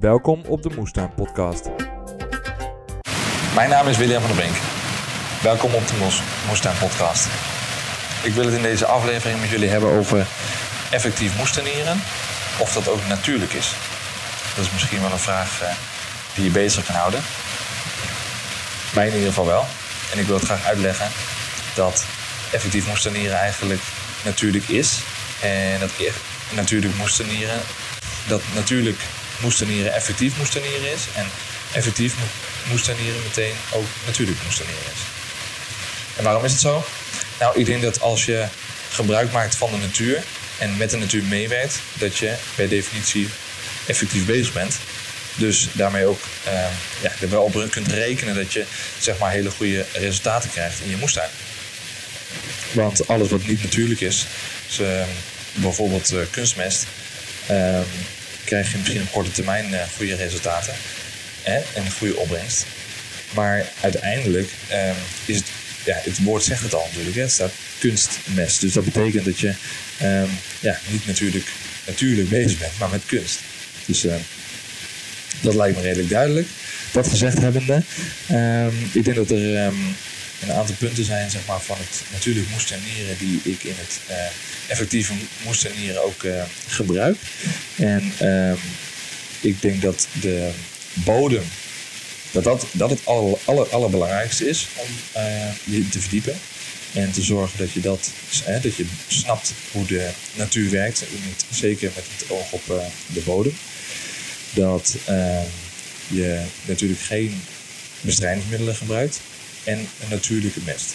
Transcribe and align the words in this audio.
Welkom 0.00 0.42
op 0.46 0.62
de 0.62 0.70
Moestuin 0.76 1.14
Podcast. 1.14 1.68
Mijn 3.54 3.70
naam 3.70 3.88
is 3.88 3.96
William 3.96 4.20
van 4.22 4.36
der 4.36 4.40
Brink. 4.44 4.56
Welkom 5.42 5.74
op 5.74 5.86
de 5.86 5.94
Moestuin 6.46 6.78
Podcast. 6.78 7.26
Ik 8.22 8.32
wil 8.32 8.44
het 8.44 8.54
in 8.54 8.62
deze 8.62 8.86
aflevering 8.86 9.40
met 9.40 9.48
jullie 9.48 9.68
hebben 9.68 9.90
over 9.90 10.26
effectief 10.90 11.36
moestuinieren. 11.36 12.00
Of 12.58 12.72
dat 12.72 12.88
ook 12.88 13.06
natuurlijk 13.08 13.52
is. 13.52 13.72
Dat 14.56 14.64
is 14.64 14.72
misschien 14.72 15.00
wel 15.00 15.12
een 15.12 15.18
vraag 15.18 15.62
eh, 15.62 15.68
die 16.34 16.44
je 16.44 16.50
bezig 16.50 16.84
kan 16.84 16.94
houden. 16.94 17.20
Mij 18.94 19.06
in 19.06 19.12
ieder 19.12 19.28
geval 19.28 19.46
wel. 19.46 19.66
En 20.12 20.18
ik 20.18 20.26
wil 20.26 20.36
het 20.36 20.44
graag 20.44 20.64
uitleggen 20.66 21.08
dat 21.74 22.04
effectief 22.52 22.86
moestuinieren 22.86 23.38
eigenlijk 23.38 23.80
natuurlijk 24.24 24.68
is. 24.68 25.00
En 25.40 25.80
dat 25.80 25.90
e- 25.98 26.12
natuurlijk 26.54 26.96
moestuinieren, 26.96 27.60
dat 28.26 28.42
natuurlijk 28.54 28.98
moestuinieren 29.40 29.94
effectief 29.94 30.36
moestuinieren 30.36 30.92
is. 30.92 31.00
En 31.14 31.26
effectief 31.72 32.14
mo- 32.18 32.70
moestuinieren 32.70 33.22
meteen 33.22 33.54
ook 33.70 33.86
natuurlijk 34.06 34.38
moestuinieren 34.44 34.92
is. 34.94 35.00
En 36.16 36.24
waarom 36.24 36.44
is 36.44 36.52
het 36.52 36.60
zo? 36.60 36.84
Nou, 37.40 37.58
ik 37.58 37.66
denk 37.66 37.82
dat 37.82 38.00
als 38.00 38.24
je 38.24 38.46
gebruik 38.90 39.32
maakt 39.32 39.56
van 39.56 39.70
de 39.70 39.76
natuur 39.76 40.22
en 40.58 40.76
met 40.76 40.90
de 40.90 40.96
natuur 40.96 41.22
meewerkt, 41.22 41.78
dat 41.94 42.16
je 42.16 42.34
per 42.54 42.68
definitie 42.68 43.28
effectief 43.86 44.26
bezig 44.26 44.52
bent. 44.52 44.76
Dus 45.34 45.68
daarmee 45.72 46.06
ook 46.06 46.20
eh, 46.44 46.52
ja, 47.00 47.12
er 47.20 47.30
wel 47.30 47.42
op 47.42 47.66
kunt 47.70 47.88
rekenen 47.88 48.34
dat 48.34 48.52
je 48.52 48.64
zeg 48.98 49.18
maar, 49.18 49.30
hele 49.30 49.50
goede 49.50 49.84
resultaten 49.92 50.50
krijgt 50.50 50.80
in 50.80 50.90
je 50.90 50.96
moestuin. 50.96 51.30
Want 52.72 53.08
alles 53.08 53.28
wat 53.28 53.46
niet 53.46 53.62
natuurlijk 53.62 54.00
is, 54.00 54.26
dus, 54.66 54.86
bijvoorbeeld 55.52 56.12
eh, 56.12 56.20
kunstmest, 56.30 56.86
eh, 57.46 57.80
krijg 58.48 58.72
je 58.72 58.78
misschien 58.78 59.02
op 59.02 59.12
korte 59.12 59.30
termijn 59.30 59.74
eh, 59.74 59.80
goede 59.96 60.14
resultaten 60.14 60.74
hè, 61.42 61.54
en 61.54 61.84
een 61.84 61.92
goede 61.92 62.16
opbrengst. 62.16 62.66
Maar 63.34 63.66
uiteindelijk 63.80 64.50
eh, 64.66 64.90
is 65.24 65.36
het, 65.36 65.46
ja, 65.84 66.00
het 66.02 66.22
woord 66.22 66.42
zegt 66.42 66.62
het 66.62 66.74
al 66.74 66.86
natuurlijk, 66.86 67.16
hè, 67.16 67.22
het 67.22 67.30
staat 67.30 67.52
kunstmest. 67.78 68.60
Dus 68.60 68.72
dat 68.72 68.84
betekent 68.84 69.24
dat 69.24 69.38
je 69.38 69.54
eh, 69.98 70.22
ja, 70.60 70.78
niet 70.90 71.06
natuurlijk, 71.06 71.46
natuurlijk 71.86 72.28
bezig 72.28 72.58
bent, 72.58 72.78
maar 72.78 72.90
met 72.90 73.06
kunst. 73.06 73.40
Dus 73.84 74.04
eh, 74.04 74.14
dat 75.40 75.54
lijkt 75.54 75.76
me 75.76 75.82
redelijk 75.82 76.08
duidelijk. 76.08 76.46
Dat 76.92 77.08
gezegd 77.08 77.38
hebbende, 77.38 77.82
ehm, 78.26 78.74
ik 78.92 79.04
denk 79.04 79.16
dat 79.16 79.30
er 79.30 79.56
ehm, 79.56 79.74
een 80.42 80.52
aantal 80.52 80.74
punten 80.78 81.04
zijn 81.04 81.30
zeg 81.30 81.40
maar, 81.46 81.60
van 81.60 81.76
het 81.78 82.02
natuurlijk 82.12 82.48
moestuinieren 82.50 83.18
die 83.18 83.40
ik 83.44 83.62
in 83.64 83.74
het 83.76 83.98
eh, 84.06 84.16
effectieve 84.66 85.12
moestuinieren 85.44 86.04
ook 86.04 86.22
eh, 86.22 86.42
gebruik. 86.66 87.16
En 87.76 88.12
ehm, 88.18 88.56
ik 89.40 89.62
denk 89.62 89.82
dat 89.82 90.06
de 90.20 90.50
bodem, 90.92 91.44
dat 92.30 92.44
dat, 92.44 92.66
dat 92.72 92.90
het 92.90 93.00
aller, 93.04 93.38
aller, 93.44 93.68
allerbelangrijkste 93.68 94.48
is 94.48 94.66
om 94.74 94.86
eh, 95.12 95.50
je 95.64 95.88
te 95.88 96.00
verdiepen. 96.00 96.38
En 96.92 97.12
te 97.12 97.22
zorgen 97.22 97.58
dat 97.58 97.72
je, 97.72 97.80
dat, 97.80 98.10
hè, 98.44 98.60
dat 98.60 98.76
je 98.76 98.84
snapt 99.08 99.52
hoe 99.72 99.86
de 99.86 100.08
natuur 100.34 100.70
werkt. 100.70 101.00
Met- 101.00 101.44
Zeker 101.58 101.90
met 101.94 102.04
het 102.16 102.30
oog 102.30 102.52
op 102.52 102.62
de 103.06 103.20
bodem. 103.20 103.56
Dat 104.54 104.96
eh, 105.04 105.40
je 106.06 106.42
natuurlijk 106.64 107.00
geen 107.00 107.42
bestrijdingsmiddelen 108.00 108.74
gebruikt. 108.76 109.20
En 109.68 109.78
een 109.78 110.08
natuurlijke 110.10 110.60
mest. 110.64 110.94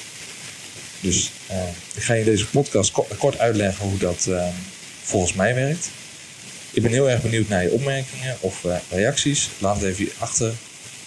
Dus 1.00 1.32
eh, 1.48 1.58
ik 1.96 2.04
ga 2.04 2.14
je 2.14 2.20
in 2.20 2.26
deze 2.26 2.46
podcast 2.48 2.92
ko- 2.92 3.08
kort 3.18 3.38
uitleggen 3.40 3.86
hoe 3.90 3.98
dat 3.98 4.26
eh, 4.30 4.48
volgens 5.04 5.34
mij 5.34 5.56
werkt. 5.56 5.90
Ik 6.72 6.82
ben 6.82 6.92
heel 6.92 7.10
erg 7.10 7.22
benieuwd 7.22 7.48
naar 7.48 7.64
je 7.64 7.72
opmerkingen 7.72 8.38
of 8.40 8.66
eh, 8.66 8.76
reacties. 8.90 9.50
Laat 9.60 9.76
het 9.82 9.86
even 9.86 10.10
achter 10.18 10.54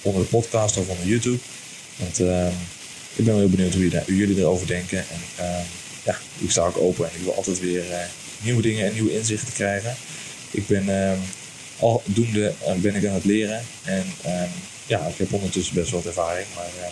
onder 0.03 0.23
de 0.23 0.29
podcast 0.29 0.77
of 0.77 0.89
onder 0.89 1.07
YouTube. 1.07 1.39
Want 1.97 2.21
eh, 2.21 2.47
ik 3.15 3.25
ben 3.25 3.35
heel 3.35 3.49
benieuwd 3.49 3.75
hoe, 3.75 4.03
hoe 4.07 4.17
jullie 4.17 4.39
erover 4.39 4.67
denken. 4.67 4.99
En 4.99 5.45
ja, 6.05 6.19
ik 6.39 6.51
sta 6.51 6.63
ook 6.63 6.77
open 6.79 7.05
en 7.05 7.17
ik 7.17 7.23
wil 7.23 7.35
altijd 7.35 7.61
weer 7.61 7.93
eh, 7.93 7.99
nieuwe 8.41 8.63
dingen 8.63 8.87
en 8.87 8.93
nieuwe 8.93 9.15
inzichten 9.19 9.53
krijgen. 9.53 9.97
Ik 10.51 10.67
ben 10.67 10.89
aldoende 11.79 12.53
eh, 12.67 12.73
ben 12.75 12.95
ik 12.95 13.07
aan 13.07 13.15
het 13.15 13.25
leren. 13.25 13.63
En 13.85 14.05
ja, 14.87 15.07
ik 15.07 15.17
heb 15.19 15.33
ondertussen 15.33 15.75
best 15.75 15.91
wel 15.91 16.01
wat 16.03 16.09
ervaring. 16.09 16.47
Maar 16.55 16.91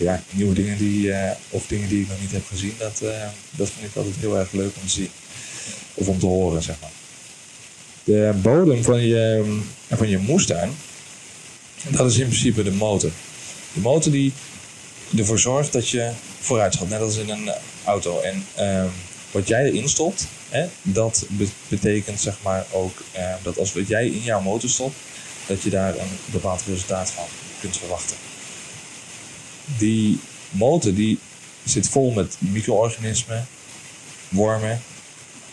ja, 0.00 0.22
nieuwe 0.30 0.54
dingen 0.54 0.78
die, 0.78 1.12
eh, 1.12 1.30
of 1.48 1.66
dingen 1.66 1.88
die 1.88 2.00
ik 2.02 2.08
nog 2.08 2.20
niet 2.20 2.32
heb 2.32 2.46
gezien, 2.46 2.74
dat, 2.78 3.00
eh, 3.00 3.26
dat 3.50 3.70
vind 3.70 3.90
ik 3.90 3.96
altijd 3.96 4.14
heel 4.20 4.38
erg 4.38 4.52
leuk 4.52 4.72
om 4.80 4.82
te 4.86 4.92
zien. 4.92 5.10
Of 5.94 6.08
om 6.08 6.18
te 6.18 6.26
horen, 6.26 6.62
zeg 6.62 6.76
maar. 6.80 6.90
De 8.04 8.32
bodem 8.42 8.82
van 8.82 9.00
je, 9.06 9.44
van 9.88 10.08
je 10.08 10.18
moestuin, 10.18 10.70
dat 11.88 12.10
is 12.10 12.18
in 12.18 12.26
principe 12.26 12.62
de 12.62 12.70
motor. 12.72 13.10
De 13.72 13.80
motor 13.80 14.12
die 14.12 14.32
ervoor 15.16 15.38
zorgt 15.38 15.72
dat 15.72 15.88
je 15.88 16.10
vooruit 16.40 16.76
gaat, 16.76 16.88
net 16.88 17.00
als 17.00 17.16
in 17.16 17.28
een 17.30 17.50
auto. 17.84 18.20
En 18.20 18.44
ehm, 18.54 18.86
wat 19.30 19.48
jij 19.48 19.64
erin 19.64 19.88
stopt, 19.88 20.26
hè, 20.48 20.66
dat 20.82 21.24
be- 21.28 21.48
betekent 21.68 22.20
zeg 22.20 22.34
maar 22.42 22.66
ook 22.70 23.02
eh, 23.12 23.34
dat 23.42 23.58
als 23.58 23.72
wat 23.72 23.88
jij 23.88 24.06
in 24.06 24.22
jouw 24.22 24.40
motor 24.40 24.68
stopt, 24.70 24.96
dat 25.46 25.62
je 25.62 25.70
daar 25.70 25.98
een 25.98 26.18
bepaald 26.24 26.62
resultaat 26.66 27.10
van 27.10 27.24
kunt 27.60 27.76
verwachten. 27.76 28.16
Die 29.78 30.20
motor 30.50 30.94
die 30.94 31.18
zit 31.64 31.88
vol 31.88 32.12
met 32.12 32.36
micro-organismen, 32.38 33.46
wormen, 34.28 34.82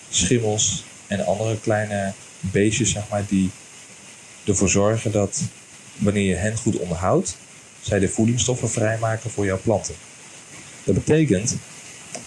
schimmels 0.09 0.83
en 1.07 1.25
andere 1.25 1.59
kleine 1.59 2.13
beestjes, 2.39 2.91
zeg 2.91 3.03
maar, 3.09 3.25
die 3.27 3.49
ervoor 4.45 4.69
zorgen 4.69 5.11
dat 5.11 5.41
wanneer 5.97 6.25
je 6.25 6.35
hen 6.35 6.57
goed 6.57 6.77
onderhoudt, 6.77 7.37
zij 7.81 7.99
de 7.99 8.09
voedingsstoffen 8.09 8.69
vrijmaken 8.69 9.29
voor 9.29 9.45
jouw 9.45 9.59
planten. 9.63 9.95
Dat 10.83 10.95
betekent 10.95 11.55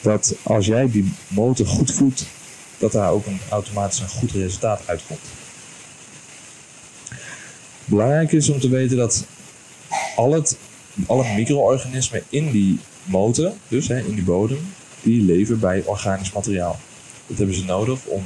dat 0.00 0.34
als 0.42 0.66
jij 0.66 0.90
die 0.90 1.12
motor 1.28 1.66
goed 1.66 1.92
voedt, 1.92 2.26
dat 2.78 2.92
daar 2.92 3.10
ook 3.10 3.26
een 3.26 3.40
automatisch 3.48 4.00
een 4.00 4.08
goed 4.08 4.30
resultaat 4.30 4.82
uitkomt. 4.86 5.20
Belangrijk 7.84 8.32
is 8.32 8.48
om 8.48 8.60
te 8.60 8.68
weten 8.68 8.96
dat 8.96 9.24
al 10.16 10.32
het, 10.32 10.56
alle 11.06 11.34
micro-organismen 11.34 12.22
in 12.28 12.50
die 12.50 12.78
motor, 13.04 13.52
dus 13.68 13.88
hè, 13.88 13.98
in 13.98 14.14
die 14.14 14.24
bodem, 14.24 14.72
die 15.02 15.22
leven 15.22 15.60
bij 15.60 15.82
organisch 15.84 16.32
materiaal. 16.32 16.78
Dat 17.26 17.38
hebben 17.38 17.56
ze 17.56 17.64
nodig 17.64 18.04
om 18.04 18.24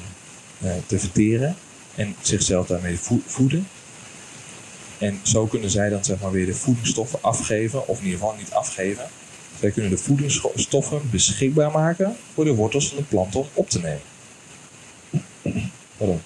eh, 0.60 0.70
te 0.86 0.98
verteren 0.98 1.56
en 1.94 2.14
zichzelf 2.20 2.66
daarmee 2.66 2.98
vo- 2.98 3.20
voeden. 3.26 3.69
En 4.98 5.20
zo 5.22 5.47
kunnen 5.47 5.70
zij 5.70 5.88
dan 5.88 6.04
zeg 6.04 6.20
maar 6.20 6.30
weer 6.30 6.47
de 6.47 6.54
voedingsstoffen 6.54 7.19
afgeven, 7.22 7.88
of 7.88 7.98
in 7.98 8.04
ieder 8.04 8.19
geval 8.19 8.34
niet 8.36 8.50
afgeven. 8.50 9.04
Zij 9.60 9.70
kunnen 9.70 9.91
de 9.91 9.98
voedingsstoffen 9.98 11.10
beschikbaar 11.10 11.70
maken 11.70 12.16
voor 12.34 12.44
de 12.44 12.54
wortels 12.54 12.88
van 12.88 12.96
de 12.96 13.02
plant 13.02 13.34
om 13.36 13.46
op 13.54 13.70
te 13.70 13.81
nemen. 13.81 14.00
Pardon. 15.96 16.20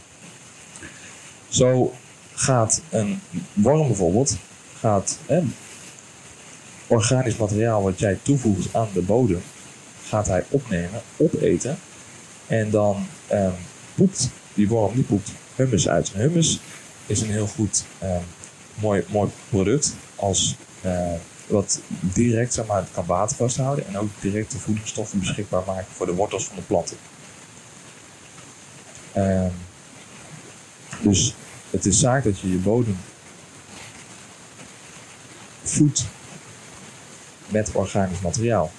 Zo 1.49 1.95
gaat 2.35 2.83
een 2.91 3.21
worm 3.53 3.87
bijvoorbeeld, 3.87 4.37
gaat 4.79 5.19
organisch 6.89 7.37
materiaal 7.37 7.83
wat 7.83 7.99
jij 7.99 8.19
toevoegt 8.23 8.75
aan 8.75 8.89
de 8.93 9.03
bodem, 9.03 9.43
gaat 10.03 10.27
hij 10.27 10.45
opnemen, 10.49 11.01
opeten. 11.17 11.79
En 12.47 12.71
dan 12.71 13.07
ehm, 13.27 13.53
poept 13.95 14.29
die 14.55 14.69
worm 14.69 14.95
die 14.95 15.05
poept 15.05 15.31
humus 15.55 15.89
uit. 15.89 16.13
En 16.13 16.21
humus 16.21 16.61
is 17.07 17.21
een 17.21 17.31
heel 17.31 17.47
goed 17.47 17.85
ehm, 17.99 18.23
mooi, 18.75 19.05
mooi 19.09 19.31
product 19.49 19.95
als 20.15 20.57
eh, 20.81 21.13
wat 21.47 21.81
direct 22.01 22.55
zeg 22.55 22.67
maar, 22.67 22.81
het 22.81 22.91
kan 22.93 23.07
water 23.07 23.37
vasthouden 23.37 23.87
en 23.87 23.99
ook 23.99 24.09
direct 24.21 24.51
de 24.53 24.59
voedingsstoffen 24.59 25.19
beschikbaar 25.19 25.63
maken 25.67 25.93
voor 25.93 26.07
de 26.07 26.15
wortels 26.15 26.45
van 26.45 26.57
de 26.57 26.63
planten. 26.63 26.97
Ehm, 29.13 29.51
dus 31.03 31.35
het 31.71 31.87
is 31.87 32.01
zaak 32.01 32.25
dat 32.25 32.39
je 32.39 32.51
je 32.51 32.57
bodem 32.57 32.99
voedt 35.63 36.07
met 37.49 37.73
organisch 37.73 38.21
materiaal. 38.21 38.71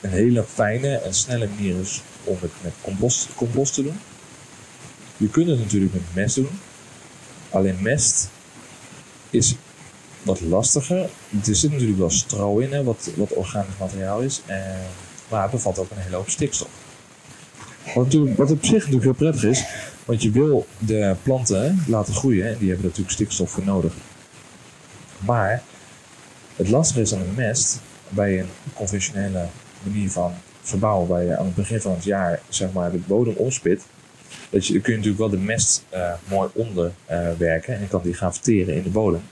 Een 0.00 0.10
hele 0.10 0.44
fijne 0.44 0.96
en 0.96 1.14
snelle 1.14 1.48
manier 1.48 1.80
is 1.80 2.02
om 2.24 2.36
het 2.40 2.50
met 2.62 2.72
compost, 2.80 3.28
compost 3.34 3.74
te 3.74 3.82
doen. 3.82 4.00
Je 5.16 5.28
kunt 5.28 5.48
het 5.48 5.58
natuurlijk 5.58 5.92
met 5.92 6.02
mest 6.14 6.34
doen. 6.34 6.48
Alleen 7.50 7.82
mest 7.82 8.28
is 9.30 9.54
wat 10.22 10.40
lastiger. 10.40 11.10
Er 11.46 11.56
zit 11.56 11.70
natuurlijk 11.70 11.98
wel 11.98 12.10
stro 12.10 12.58
in, 12.58 12.72
hè, 12.72 12.82
wat, 12.82 13.10
wat 13.16 13.32
organisch 13.32 13.78
materiaal 13.78 14.20
is. 14.20 14.42
En, 14.46 14.80
maar 15.28 15.42
het 15.42 15.50
bevat 15.50 15.78
ook 15.78 15.90
een 15.90 16.02
hele 16.02 16.16
hoop 16.16 16.30
stikstof. 16.30 16.68
Wat, 17.94 18.14
wat 18.36 18.50
op 18.50 18.64
zich 18.64 18.72
natuurlijk 18.72 19.02
heel 19.02 19.12
prettig 19.12 19.44
is, 19.44 19.64
want 20.04 20.22
je 20.22 20.30
wil 20.30 20.66
de 20.78 21.16
planten 21.22 21.84
laten 21.86 22.14
groeien 22.14 22.46
en 22.46 22.58
die 22.58 22.68
hebben 22.68 22.86
natuurlijk 22.86 23.14
stikstof 23.14 23.50
voor 23.50 23.64
nodig. 23.64 23.92
Maar 25.18 25.62
het 26.62 26.70
lastige 26.70 27.00
is 27.00 27.14
aan 27.14 27.34
mest, 27.34 27.80
bij 28.08 28.40
een 28.40 28.48
conventionele 28.74 29.46
manier 29.82 30.10
van 30.10 30.32
verbouwen, 30.62 31.08
waar 31.08 31.22
je 31.22 31.36
aan 31.36 31.44
het 31.44 31.54
begin 31.54 31.80
van 31.80 31.92
het 31.92 32.04
jaar 32.04 32.40
zeg 32.48 32.72
maar, 32.72 32.90
de 32.90 32.98
bodem 32.98 33.34
omspit, 33.36 33.82
Dat 34.50 34.66
je, 34.66 34.80
kun 34.80 34.92
je 34.92 34.98
natuurlijk 34.98 35.18
wel 35.18 35.40
de 35.40 35.44
mest 35.44 35.84
eh, 35.88 36.12
mooi 36.28 36.50
onderwerken 36.52 37.74
en 37.74 37.80
je 37.80 37.88
kan 37.88 38.02
die 38.02 38.14
gaan 38.14 38.32
verteren 38.32 38.74
in 38.74 38.82
de 38.82 38.90
bodem. 38.90 39.22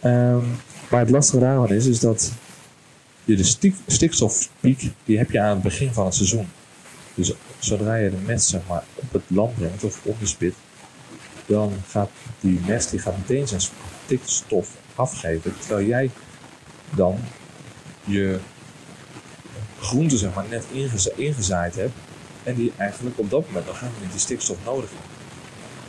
Ehm, 0.00 0.44
maar 0.90 1.00
het 1.00 1.10
lastige 1.10 1.38
daarvan 1.38 1.72
is, 1.72 1.86
is 1.86 2.00
dat 2.00 2.32
je 3.24 3.36
de 3.36 3.44
stik, 3.44 3.74
stikstofpiek, 3.86 4.90
die 5.04 5.18
heb 5.18 5.30
je 5.30 5.40
aan 5.40 5.50
het 5.54 5.62
begin 5.62 5.92
van 5.92 6.04
het 6.04 6.14
seizoen. 6.14 6.48
Dus 7.14 7.32
zodra 7.58 7.94
je 7.94 8.10
de 8.10 8.16
mest 8.26 8.46
zeg 8.46 8.60
maar, 8.68 8.84
op 8.94 9.12
het 9.12 9.22
land 9.26 9.54
brengt 9.54 9.84
of 9.84 10.00
op 10.04 10.20
de 10.20 10.26
spit, 10.26 10.54
dan 11.46 11.72
gaat 11.88 12.10
die 12.40 12.60
mest 12.66 12.90
die 12.90 13.00
gaat 13.00 13.16
meteen 13.16 13.48
zijn 13.48 13.60
stikstof 14.04 14.76
afgeven. 15.00 15.54
Terwijl 15.58 15.86
jij 15.86 16.10
dan 16.90 17.18
je 18.04 18.38
groente 19.80 20.18
zeg 20.18 20.34
maar, 20.34 20.44
net 20.48 20.64
ingeza 20.72 21.10
ingezaaid 21.16 21.74
hebt 21.74 21.94
en 22.42 22.54
die 22.54 22.72
eigenlijk 22.76 23.18
op 23.18 23.30
dat 23.30 23.46
moment 23.46 23.66
nog 23.66 23.80
helemaal 23.80 24.00
niet 24.00 24.10
die 24.10 24.20
stikstof 24.20 24.56
nodig 24.64 24.90
heeft. 24.90 25.02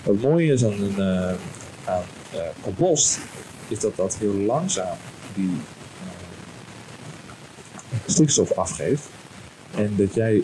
Wat 0.03 0.31
mooie 0.31 0.53
is 0.53 0.63
aan, 0.63 0.81
een, 0.81 1.01
aan 1.85 2.03
uh, 2.33 2.39
compost, 2.61 3.19
is 3.67 3.79
dat 3.79 3.95
dat 3.95 4.17
heel 4.17 4.33
langzaam 4.33 4.97
die 5.35 5.51
uh, 5.51 5.59
stikstof 8.05 8.51
afgeeft. 8.51 9.03
En 9.75 9.95
dat 9.95 10.13
jij 10.13 10.43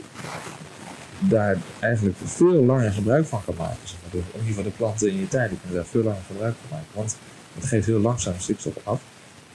daar 1.19 1.57
eigenlijk 1.79 2.17
veel 2.23 2.63
langer 2.65 2.91
gebruik 2.91 3.25
van 3.25 3.43
kan 3.45 3.55
maken. 3.57 3.77
Zeg. 3.83 3.97
In 4.11 4.23
ieder 4.33 4.45
geval 4.45 4.63
de 4.63 4.69
planten 4.69 5.07
in 5.09 5.15
je 5.15 5.27
die 5.27 5.29
kunnen 5.29 5.73
daar 5.73 5.85
veel 5.85 6.03
langer 6.03 6.23
gebruik 6.27 6.55
van 6.67 6.77
maken. 6.77 6.87
Want 6.93 7.17
het 7.59 7.65
geeft 7.65 7.85
heel 7.85 7.99
langzaam 7.99 8.33
stikstof 8.37 8.73
af. 8.83 9.01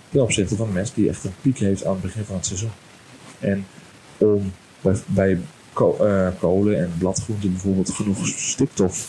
Ten 0.08 0.22
opzichte 0.22 0.56
van 0.56 0.72
mest 0.72 0.94
die 0.94 1.08
echt 1.08 1.24
een 1.24 1.34
piek 1.40 1.58
heeft 1.58 1.84
aan 1.84 1.92
het 1.92 2.02
begin 2.02 2.24
van 2.24 2.36
het 2.36 2.46
seizoen. 2.46 2.70
En 3.40 3.66
om 4.18 4.52
bij, 4.80 4.96
bij 5.06 5.40
kolen 6.38 6.78
en 6.78 6.92
bladgroenten 6.98 7.50
bijvoorbeeld 7.50 7.90
genoeg 7.90 8.26
stikstof, 8.26 9.08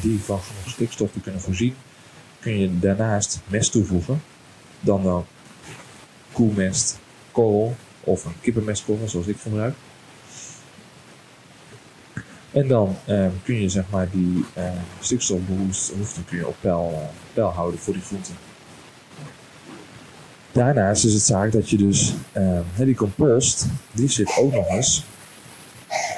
die 0.00 0.18
van 0.18 0.40
genoeg 0.40 0.68
stikstof 0.68 1.12
te 1.12 1.20
kunnen 1.20 1.40
voorzien, 1.40 1.74
kun 2.40 2.58
je 2.58 2.78
daarnaast 2.78 3.40
mest 3.46 3.72
toevoegen. 3.72 4.22
Dan 4.80 5.02
dan 5.02 5.26
koelmest, 6.32 6.98
kool 7.32 7.76
of 8.00 8.24
een 8.24 8.40
kippenmestkorrel 8.40 9.08
zoals 9.08 9.26
ik 9.26 9.40
gebruik. 9.40 9.74
En 12.52 12.68
dan 12.68 12.96
um, 13.08 13.32
kun 13.44 13.60
je 13.60 13.68
zeg 13.68 13.84
maar 13.90 14.08
die 14.10 14.44
uh, 14.58 14.64
stikstofbehoefte 15.00 16.24
kun 16.24 16.38
je 16.38 16.46
op 16.46 16.56
peil, 16.60 17.50
houden 17.50 17.80
voor 17.80 17.92
die 17.92 18.02
groenten. 18.02 18.34
Daarnaast 20.52 21.04
is 21.04 21.12
het 21.12 21.22
zaak 21.22 21.52
dat 21.52 21.70
je 21.70 21.76
dus 21.76 22.14
uh, 22.36 22.60
die 22.76 22.94
compost, 22.94 23.66
die 23.92 24.08
zit 24.08 24.36
ook 24.38 24.52
nog 24.52 24.68
eens 24.68 25.04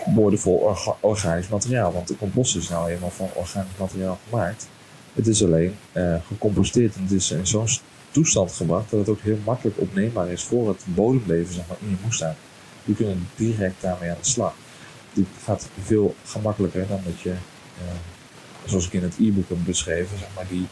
boordevol 0.07 0.55
orga 0.55 0.97
organisch 1.01 1.49
materiaal. 1.49 1.93
Want 1.93 2.09
de 2.09 2.17
compost 2.17 2.57
is 2.57 2.69
nou 2.69 2.89
helemaal 2.89 3.11
van 3.11 3.29
organisch 3.35 3.77
materiaal 3.79 4.19
gemaakt. 4.29 4.69
Het 5.13 5.27
is 5.27 5.45
alleen 5.45 5.75
uh, 5.93 6.15
gecomposteerd 6.27 6.95
en 6.95 7.03
het 7.03 7.13
is 7.13 7.31
in 7.31 7.47
zo'n 7.47 7.69
toestand 8.11 8.53
gebracht 8.53 8.91
dat 8.91 9.01
het 9.01 9.09
ook 9.09 9.21
heel 9.21 9.39
makkelijk 9.45 9.81
opneembaar 9.81 10.29
is 10.29 10.43
voor 10.43 10.69
het 10.69 10.85
bodemleven 10.85 11.55
zeg 11.55 11.67
maar, 11.69 11.77
in 11.81 11.89
je 11.89 11.97
moestuin. 12.03 12.35
Je 12.85 12.95
kunt 12.95 13.19
direct 13.37 13.81
daarmee 13.81 14.11
aan 14.11 14.17
de 14.21 14.29
slag. 14.29 14.55
Dit 15.13 15.27
gaat 15.45 15.69
veel 15.85 16.15
gemakkelijker 16.25 16.87
dan 16.89 17.01
dat 17.05 17.21
je, 17.21 17.31
uh, 17.31 17.37
zoals 18.65 18.87
ik 18.87 18.93
in 18.93 19.03
het 19.03 19.19
e-book 19.19 19.49
heb 19.49 19.59
beschreven, 19.65 20.19
zeg 20.19 20.29
maar, 20.35 20.47
die, 20.49 20.67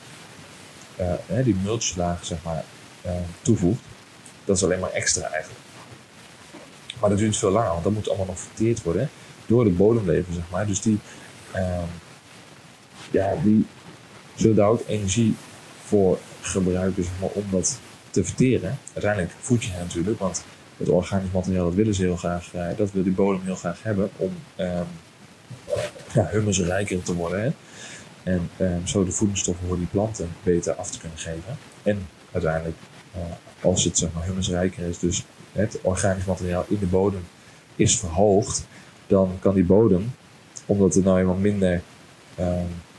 uh, 1.00 1.44
die 1.44 1.56
mulchlaag 1.62 2.25
zeg 2.25 2.43
maar, 2.43 2.64
uh, 3.06 3.12
toevoegt. 3.43 3.81
Dat 4.44 4.56
is 4.56 4.64
alleen 4.64 4.81
maar 4.81 4.90
extra 4.90 5.29
eigenlijk. 5.29 5.61
Maar 7.00 7.11
dat 7.11 7.19
duurt 7.19 7.37
veel 7.37 7.50
langer, 7.50 7.70
want 7.70 7.85
dat 7.85 7.93
moet 7.93 8.08
allemaal 8.08 8.26
nog 8.26 8.38
verteerd 8.38 8.82
worden 8.82 9.11
door 9.46 9.64
het 9.64 9.76
bodemleven, 9.76 10.35
zeg 10.35 10.44
maar. 10.50 10.67
Dus 10.67 10.81
die, 10.81 10.99
uh, 11.56 11.82
ja, 13.11 13.34
die 13.43 13.67
zullen 14.34 14.56
daar 14.56 14.69
ook 14.69 14.82
energie 14.87 15.37
voor 15.84 16.19
gebruiken 16.41 17.05
zeg 17.05 17.12
maar, 17.20 17.31
om 17.31 17.44
dat 17.50 17.79
te 18.11 18.25
verteren. 18.25 18.79
Uiteindelijk 18.93 19.34
voed 19.41 19.64
je 19.64 19.70
hen 19.70 19.81
natuurlijk, 19.81 20.19
want 20.19 20.44
het 20.79 20.89
organisch 20.89 21.33
materiaal 21.33 21.65
dat 21.65 21.75
willen 21.75 21.95
ze 21.95 22.03
heel 22.03 22.17
graag, 22.17 22.51
dat 22.77 22.93
wil 22.93 23.03
die 23.03 23.13
bodem 23.13 23.41
heel 23.45 23.55
graag 23.55 23.83
hebben 23.83 24.11
om 24.17 24.33
um, 24.57 24.87
ja, 26.13 26.29
humusrijker 26.31 27.03
te 27.03 27.15
worden. 27.15 27.43
Hè? 27.43 27.51
En 28.23 28.51
um, 28.61 28.87
zo 28.87 29.05
de 29.05 29.11
voedingsstoffen 29.11 29.67
voor 29.67 29.77
die 29.77 29.87
planten 29.87 30.29
beter 30.43 30.75
af 30.75 30.91
te 30.91 30.99
kunnen 30.99 31.19
geven. 31.19 31.59
En 31.83 32.07
uiteindelijk, 32.33 32.77
uh, 33.17 33.23
als 33.61 33.85
het 33.85 33.99
zeg 33.99 34.09
maar, 34.13 34.25
humusrijker 34.25 34.89
is, 34.89 34.99
dus 34.99 35.25
het 35.53 35.79
organisch 35.83 36.25
materiaal 36.25 36.65
in 36.69 36.79
de 36.79 36.87
bodem 36.87 37.25
is 37.77 37.99
verhoogd, 37.99 38.67
dan 39.07 39.37
kan 39.41 39.55
die 39.55 39.65
bodem, 39.65 40.13
omdat 40.67 40.95
er 40.95 41.03
nou 41.03 41.19
eenmaal 41.19 41.35
minder, 41.35 41.83
uh, 42.41 42.47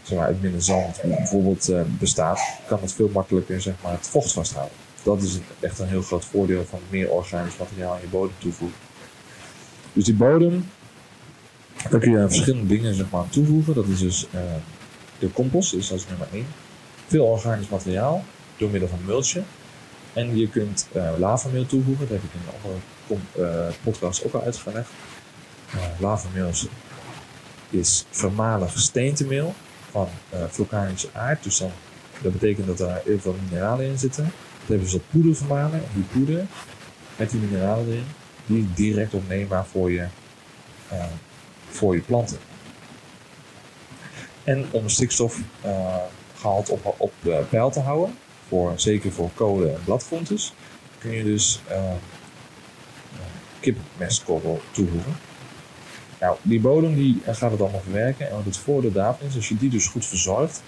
zeg 0.03 0.17
maar, 0.17 0.27
uit 0.27 0.41
minder 0.41 0.61
zand 0.61 1.01
bijvoorbeeld 1.01 1.71
bestaat, 1.99 2.39
kan 2.67 2.79
het 2.81 2.93
veel 2.93 3.09
makkelijker 3.13 3.61
zeg 3.61 3.73
maar, 3.83 3.91
het 3.91 4.07
vocht 4.07 4.31
vasthouden. 4.31 4.75
Dat 5.09 5.21
is 5.21 5.39
echt 5.59 5.79
een 5.79 5.87
heel 5.87 6.01
groot 6.01 6.25
voordeel 6.25 6.65
van 6.65 6.79
meer 6.89 7.09
organisch 7.09 7.57
materiaal 7.57 7.93
aan 7.93 8.01
je 8.01 8.07
bodem 8.07 8.35
toevoegen. 8.37 8.77
Dus 9.93 10.03
die 10.05 10.13
bodem, 10.13 10.69
daar 11.89 11.99
kun 11.99 12.11
je 12.11 12.27
verschillende 12.27 12.67
dingen 12.67 12.93
zeg 12.93 13.09
maar, 13.09 13.21
aan 13.21 13.29
toevoegen. 13.29 13.73
Dat 13.73 13.87
is 13.87 13.99
dus 13.99 14.27
uh, 14.35 14.41
de 15.19 15.33
compost, 15.33 15.71
dus 15.71 15.87
dat 15.87 15.97
is 15.97 16.07
nummer 16.07 16.27
1. 16.31 16.45
Veel 17.07 17.25
organisch 17.25 17.69
materiaal 17.69 18.23
door 18.57 18.69
middel 18.69 18.89
van 18.89 18.99
mulchen. 19.05 19.45
En 20.13 20.37
je 20.37 20.49
kunt 20.49 20.87
uh, 20.95 21.11
lavameel 21.17 21.65
toevoegen, 21.65 22.07
dat 22.07 22.17
heb 22.17 22.23
ik 22.23 22.33
in 22.33 22.39
een 22.47 22.53
andere 22.55 23.67
uh, 23.67 23.75
podcast 23.83 24.25
ook 24.25 24.33
al 24.33 24.41
uitgelegd. 24.41 24.89
Uh, 25.75 25.81
lavameel 25.99 26.47
is, 26.47 26.65
is 27.69 28.05
vermalig 28.09 28.79
steentemeel 28.79 29.53
van 29.91 30.07
vulkanische 30.49 31.09
aard. 31.13 31.43
Dus 31.43 31.57
dan, 31.57 31.71
dat 32.21 32.31
betekent 32.31 32.67
dat 32.67 32.79
er 32.79 33.01
heel 33.05 33.19
veel 33.19 33.35
mineralen 33.43 33.85
in 33.85 33.97
zitten. 33.97 34.23
Dat 34.23 34.67
hebben 34.67 34.89
ze 34.89 34.95
op 34.95 35.03
poeder 35.09 35.35
vermalen. 35.35 35.73
En 35.73 35.89
die 35.93 36.03
poeder 36.03 36.45
met 37.15 37.29
die 37.29 37.39
mineralen 37.39 37.87
erin, 37.87 38.05
die 38.45 38.59
is 38.59 38.75
direct 38.75 39.13
opneembaar 39.13 39.65
voor 39.65 39.91
je, 39.91 40.07
voor 41.69 41.95
je 41.95 42.01
planten. 42.01 42.37
En 44.43 44.65
om 44.71 44.89
stikstofgehalte 44.89 46.71
op, 46.71 46.95
op 46.97 47.13
peil 47.49 47.69
te 47.69 47.79
houden, 47.79 48.15
voor, 48.47 48.73
zeker 48.75 49.11
voor 49.11 49.29
kolen 49.33 49.73
en 49.73 49.81
bladgroentes, 49.83 50.53
kun 50.97 51.11
je 51.11 51.23
dus 51.23 51.61
uh, 51.69 51.91
kipmestkorrel 53.59 54.61
toevoegen. 54.71 55.15
Nou, 56.19 56.37
die 56.41 56.59
bodem 56.59 56.95
die 56.95 57.21
gaat 57.25 57.51
het 57.51 57.61
allemaal 57.61 57.81
verwerken. 57.81 58.29
En 58.29 58.35
wat 58.35 58.45
het 58.45 58.57
voordeel 58.57 58.91
daarvan 58.91 59.27
is, 59.27 59.35
als 59.35 59.49
je 59.49 59.57
die 59.57 59.69
dus 59.69 59.87
goed 59.87 60.05
verzorgt, 60.05 60.61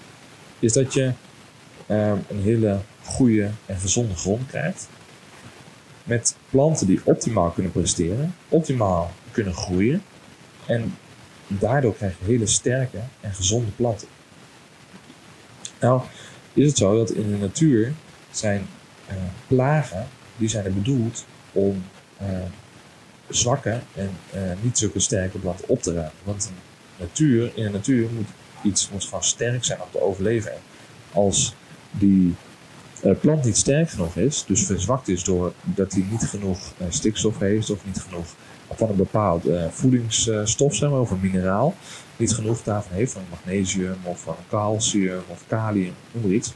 is 0.58 0.72
dat 0.72 0.94
je 0.94 1.12
uh, 1.92 2.12
een 2.28 2.42
hele 2.42 2.80
goede 3.04 3.50
en 3.66 3.76
gezonde 3.76 4.14
grond 4.14 4.46
krijgt. 4.46 4.88
Met 6.04 6.36
planten 6.50 6.86
die 6.86 7.00
optimaal 7.04 7.50
kunnen 7.50 7.72
presteren, 7.72 8.34
optimaal 8.48 9.12
kunnen 9.30 9.54
groeien. 9.54 10.02
En 10.66 10.94
daardoor 11.46 11.94
krijg 11.94 12.14
je 12.18 12.24
hele 12.24 12.46
sterke 12.46 12.98
en 13.20 13.34
gezonde 13.34 13.70
planten. 13.70 14.08
Nou, 15.80 16.02
is 16.52 16.66
het 16.66 16.76
zo 16.76 16.96
dat 16.96 17.10
in 17.10 17.30
de 17.30 17.36
natuur 17.36 17.92
zijn 18.30 18.66
uh, 19.08 19.14
plagen, 19.46 20.06
die 20.36 20.48
zijn 20.48 20.64
er 20.64 20.74
bedoeld 20.74 21.24
om 21.52 21.84
uh, 22.22 22.28
zwakke 23.28 23.80
en 23.94 24.10
uh, 24.34 24.40
niet 24.60 24.78
zulke 24.78 25.00
sterke 25.00 25.38
planten 25.38 25.68
op 25.68 25.82
te 25.82 25.92
ruimen. 25.92 26.12
Want 26.24 26.44
in 26.44 26.54
de 26.96 27.04
natuur, 27.04 27.52
in 27.54 27.64
de 27.64 27.70
natuur 27.70 28.08
moet 28.10 28.28
iets 28.62 28.90
moet 28.90 29.04
gewoon 29.04 29.24
sterk 29.24 29.64
zijn 29.64 29.80
om 29.80 29.88
te 29.90 30.02
overleven. 30.02 30.52
En 30.52 30.58
als 31.12 31.54
die 31.92 32.34
plant 33.20 33.44
niet 33.44 33.56
sterk 33.56 33.90
genoeg 33.90 34.16
is, 34.16 34.44
dus 34.46 34.66
verzwakt 34.66 35.08
is 35.08 35.24
doordat 35.24 35.92
hij 35.92 36.06
niet 36.10 36.22
genoeg 36.24 36.72
stikstof 36.88 37.38
heeft 37.38 37.70
of 37.70 37.86
niet 37.86 38.00
genoeg 38.00 38.26
van 38.74 38.88
een 38.88 38.96
bepaald 38.96 39.46
voedingsstof, 39.70 40.74
zeg 40.74 40.90
maar, 40.90 41.00
of 41.00 41.10
een 41.10 41.20
mineraal, 41.20 41.74
niet 42.16 42.32
genoeg 42.34 42.62
daarvan 42.62 42.96
heeft, 42.96 43.12
van 43.12 43.22
magnesium 43.30 43.96
of 44.02 44.20
van 44.20 44.36
calcium 44.48 45.22
of 45.26 45.44
kalium, 45.46 45.94
noem 46.12 46.22
maar 46.22 46.32
iets, 46.32 46.52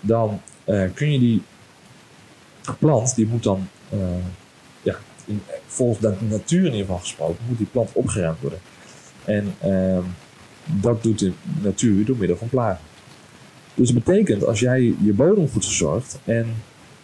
dan 0.00 0.40
kun 0.94 1.12
je 1.12 1.18
die 1.18 1.42
plant, 2.78 3.14
die 3.14 3.26
moet 3.26 3.42
dan, 3.42 3.68
ja, 4.82 4.96
in, 5.24 5.42
volgens 5.66 6.00
de 6.00 6.14
natuur 6.28 6.58
in 6.58 6.64
ieder 6.64 6.80
geval 6.80 6.98
gesproken, 6.98 7.44
moet 7.48 7.58
die 7.58 7.66
plant 7.66 7.90
opgeruimd 7.92 8.40
worden. 8.40 8.58
En 9.24 9.54
uh, 9.64 9.98
dat 10.64 11.02
doet 11.02 11.18
de 11.18 11.32
natuur 11.62 12.04
door 12.04 12.16
middel 12.16 12.36
van 12.36 12.48
plagen. 12.48 12.84
Dus 13.76 13.90
dat 13.90 14.04
betekent, 14.04 14.46
als 14.46 14.60
jij 14.60 14.94
je 15.02 15.12
bodem 15.12 15.48
goed 15.48 15.64
verzorgt 15.64 16.18
en 16.24 16.54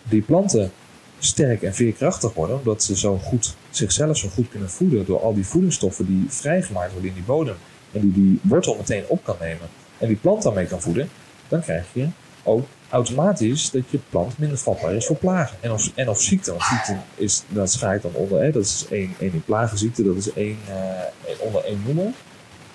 die 0.02 0.22
planten 0.22 0.72
sterk 1.18 1.62
en 1.62 1.74
veerkrachtig 1.74 2.34
worden, 2.34 2.58
omdat 2.58 2.82
ze 2.82 2.96
zo 2.96 3.18
goed, 3.18 3.56
zichzelf 3.70 4.16
zo 4.16 4.28
goed 4.28 4.48
kunnen 4.48 4.70
voeden 4.70 5.04
door 5.06 5.20
al 5.20 5.34
die 5.34 5.46
voedingsstoffen 5.46 6.06
die 6.06 6.24
vrijgemaakt 6.28 6.92
worden 6.92 7.08
in 7.08 7.14
die 7.14 7.24
bodem 7.24 7.54
en 7.92 8.00
die 8.00 8.12
die 8.12 8.40
wortel 8.42 8.76
meteen 8.76 9.04
op 9.06 9.24
kan 9.24 9.36
nemen 9.40 9.68
en 9.98 10.08
die 10.08 10.16
plant 10.16 10.42
daarmee 10.42 10.66
kan 10.66 10.80
voeden, 10.80 11.08
dan 11.48 11.60
krijg 11.60 11.86
je 11.92 12.06
ook 12.42 12.66
automatisch 12.88 13.70
dat 13.70 13.82
je 13.90 13.98
plant 14.10 14.38
minder 14.38 14.58
vatbaar 14.58 14.94
is 14.94 15.06
voor 15.06 15.16
plagen 15.16 15.56
en 15.60 15.72
of, 15.72 15.90
en 15.94 16.08
of 16.08 16.20
ziekte. 16.20 16.50
Want 16.50 16.62
ziekte 16.62 16.96
is, 17.14 17.42
dat 17.48 17.72
schaait 17.72 18.02
dan 18.02 18.14
onder, 18.14 18.42
hè, 18.42 18.50
dat 18.50 18.64
is 18.64 18.86
één, 18.90 19.14
één 19.18 19.32
in 19.32 19.42
plagenziekte, 19.44 20.02
dat 20.02 20.16
is 20.16 20.32
één, 20.32 20.58
uh, 20.68 21.40
onder 21.40 21.64
één 21.64 21.82
noemer. 21.84 22.12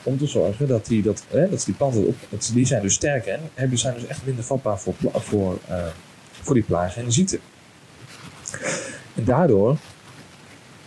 Om 0.08 0.18
te 0.18 0.28
zorgen 0.28 0.68
dat 0.68 0.86
die, 0.86 1.02
dat, 1.02 1.24
hè, 1.28 1.50
dat 1.50 1.64
die 1.66 1.74
planten, 1.74 2.08
op, 2.08 2.16
dat, 2.30 2.52
die 2.54 2.66
zijn 2.66 2.82
dus 2.82 2.94
sterker 2.94 3.40
en 3.54 3.78
zijn 3.78 3.94
dus 3.94 4.06
echt 4.06 4.26
minder 4.26 4.44
vatbaar 4.44 4.80
voor, 4.80 4.94
voor, 5.14 5.60
eh, 5.68 5.86
voor 6.42 6.54
die 6.54 6.64
plagen 6.64 7.04
en 7.04 7.12
ziekte. 7.12 7.40
En 9.16 9.24
daardoor 9.24 9.78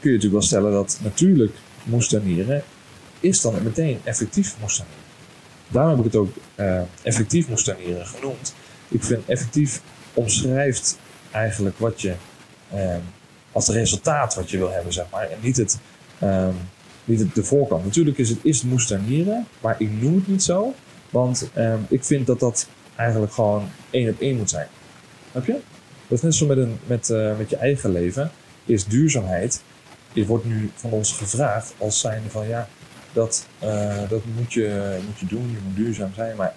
kun 0.01 0.11
je 0.11 0.17
natuurlijk 0.17 0.33
wel 0.33 0.43
stellen 0.43 0.73
dat 0.73 0.99
natuurlijk 1.03 1.55
moestuinieren 1.85 2.63
is 3.21 3.41
dan 3.41 3.63
meteen 3.63 4.01
effectief 4.05 4.57
moestuinieren. 4.61 5.05
Daarom 5.69 5.91
heb 5.97 6.07
ik 6.07 6.13
het 6.13 6.21
ook 6.21 6.35
eh, 6.55 6.81
effectief 7.03 7.49
moestuinieren 7.49 8.07
genoemd. 8.07 8.55
Ik 8.89 9.05
vind 9.05 9.27
effectief 9.27 9.81
omschrijft 10.15 10.99
eigenlijk 11.31 11.79
wat 11.79 12.01
je 12.01 12.15
eh, 12.71 12.97
als 13.53 13.69
resultaat 13.69 14.35
wat 14.35 14.51
je 14.51 14.59
wil 14.59 14.71
hebben, 14.71 14.93
zeg 14.93 15.07
maar. 15.11 15.31
En 15.31 15.39
niet 15.41 15.57
het, 15.57 15.79
ehm, 16.19 16.55
niet 17.11 17.35
de 17.35 17.45
voorkant. 17.45 17.85
Natuurlijk 17.85 18.19
is 18.19 18.29
het 18.29 18.39
is 18.43 18.61
het 18.61 18.71
moestuinieren, 18.71 19.47
maar 19.61 19.75
ik 19.79 20.01
noem 20.01 20.15
het 20.15 20.29
niet 20.29 20.43
zo. 20.43 20.75
Want 21.11 21.51
ehm, 21.55 21.79
ik 21.89 22.05
vind 22.05 22.27
dat 22.27 22.41
dat 22.41 22.69
eigenlijk 22.97 23.33
gewoon 23.33 23.69
één 23.91 24.11
op 24.11 24.21
één 24.21 24.37
moet 24.37 24.51
zijn. 24.51 24.67
Snap 25.31 25.47
je? 25.47 25.57
Dat 26.09 26.19
is 26.19 26.25
net 26.25 26.35
zo 26.35 26.47
met, 26.47 26.59
een, 26.59 26.79
met, 26.87 27.11
eh, 27.11 27.39
met 27.39 27.51
je 27.51 27.57
eigen 27.57 27.93
leven. 27.93 28.31
Is 28.65 28.85
duurzaamheid. 28.85 29.63
Je 30.13 30.27
wordt 30.27 30.45
nu 30.45 30.71
van 30.75 30.91
ons 30.91 31.13
gevraagd 31.13 31.75
als 31.79 32.01
zijnde 32.01 32.31
van 32.31 32.49
ja, 32.49 32.69
dat, 33.13 33.47
eh, 33.59 34.09
dat 34.09 34.23
moet, 34.37 34.53
je, 34.53 34.99
moet 35.07 35.19
je 35.19 35.27
doen. 35.27 35.51
Je 35.51 35.59
moet 35.67 35.77
duurzaam 35.77 36.11
zijn. 36.15 36.37
Maar 36.37 36.55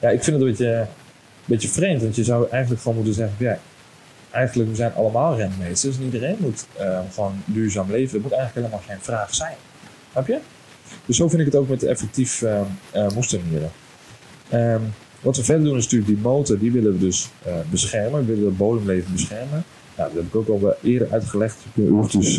ja, 0.00 0.08
ik 0.08 0.22
vind 0.22 0.36
het 0.36 0.44
een 0.44 0.50
beetje, 0.50 0.74
een 0.76 0.86
beetje 1.44 1.68
vreemd. 1.68 2.02
Want 2.02 2.16
je 2.16 2.24
zou 2.24 2.48
eigenlijk 2.50 2.82
gewoon 2.82 2.96
moeten 2.96 3.14
zeggen: 3.14 3.36
ja, 3.38 3.58
eigenlijk 4.36 4.70
we 4.70 4.76
zijn 4.76 4.94
allemaal 4.94 5.36
rentmeesters. 5.36 5.96
En 5.96 6.02
iedereen 6.02 6.36
moet 6.38 6.66
eh, 6.76 7.00
gewoon 7.14 7.42
duurzaam 7.44 7.90
leven. 7.90 8.14
Het 8.14 8.22
moet 8.22 8.32
eigenlijk 8.32 8.66
helemaal 8.66 8.88
geen 8.88 9.04
vraag 9.04 9.34
zijn. 9.34 9.56
Snap 10.12 10.26
je? 10.26 10.38
Dus 11.06 11.16
zo 11.16 11.28
vind 11.28 11.40
ik 11.40 11.46
het 11.46 11.56
ook 11.56 11.68
met 11.68 11.82
effectief 11.82 12.42
uh, 12.42 12.60
uh, 12.94 13.06
wat 15.20 15.36
we 15.36 15.44
verder 15.44 15.64
doen 15.64 15.76
is 15.76 15.82
natuurlijk 15.82 16.10
die 16.10 16.22
motor, 16.22 16.58
die 16.58 16.72
willen 16.72 16.92
we 16.92 16.98
dus 16.98 17.28
beschermen. 17.70 18.20
We 18.20 18.26
willen 18.26 18.44
het 18.44 18.56
bodemleven 18.56 19.12
beschermen. 19.12 19.64
Nou, 19.96 20.12
dat 20.12 20.22
heb 20.22 20.26
ik 20.26 20.36
ook 20.36 20.62
al 20.62 20.74
eerder 20.82 21.12
uitgelegd. 21.12 21.56
Je 21.74 21.88
hoeft 21.88 22.12
dus, 22.12 22.38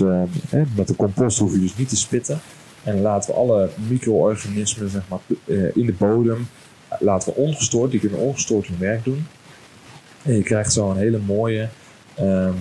met 0.76 0.88
de 0.88 0.96
compost 0.96 1.40
hoef 1.40 1.54
je 1.54 1.60
dus 1.60 1.78
niet 1.78 1.90
te 1.90 1.96
spitten. 1.96 2.40
En 2.84 3.02
laten 3.02 3.30
we 3.30 3.36
alle 3.36 3.70
micro-organismen 3.90 4.90
zeg 4.90 5.02
maar, 5.08 5.20
in 5.74 5.86
de 5.86 5.94
bodem, 5.98 6.48
laten 7.00 7.34
we 7.34 7.40
ongestoord, 7.40 7.92
die 7.92 8.00
kunnen 8.00 8.20
ongestoord 8.20 8.68
hun 8.68 8.80
werk 8.80 9.04
doen. 9.04 9.26
En 10.24 10.34
je 10.34 10.44
krijgt 10.44 10.74
zo 10.74 10.90
een 10.90 10.98
hele 10.98 11.20
mooie 11.26 11.70
ehm 12.18 12.54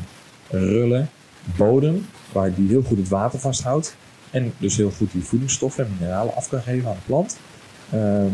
rulle 0.50 1.06
bodem, 1.56 2.06
waar 2.32 2.54
die 2.54 2.68
heel 2.68 2.82
goed 2.82 2.98
het 2.98 3.08
water 3.08 3.38
vasthoudt. 3.38 3.96
En 4.30 4.52
dus 4.58 4.76
heel 4.76 4.90
goed 4.90 5.12
die 5.12 5.24
voedingsstoffen 5.24 5.84
en 5.84 5.96
mineralen 5.98 6.34
af 6.34 6.48
kan 6.48 6.62
geven 6.62 6.88
aan 6.88 6.94
de 6.94 7.00
plant. 7.06 7.38
Ehm, 7.90 8.32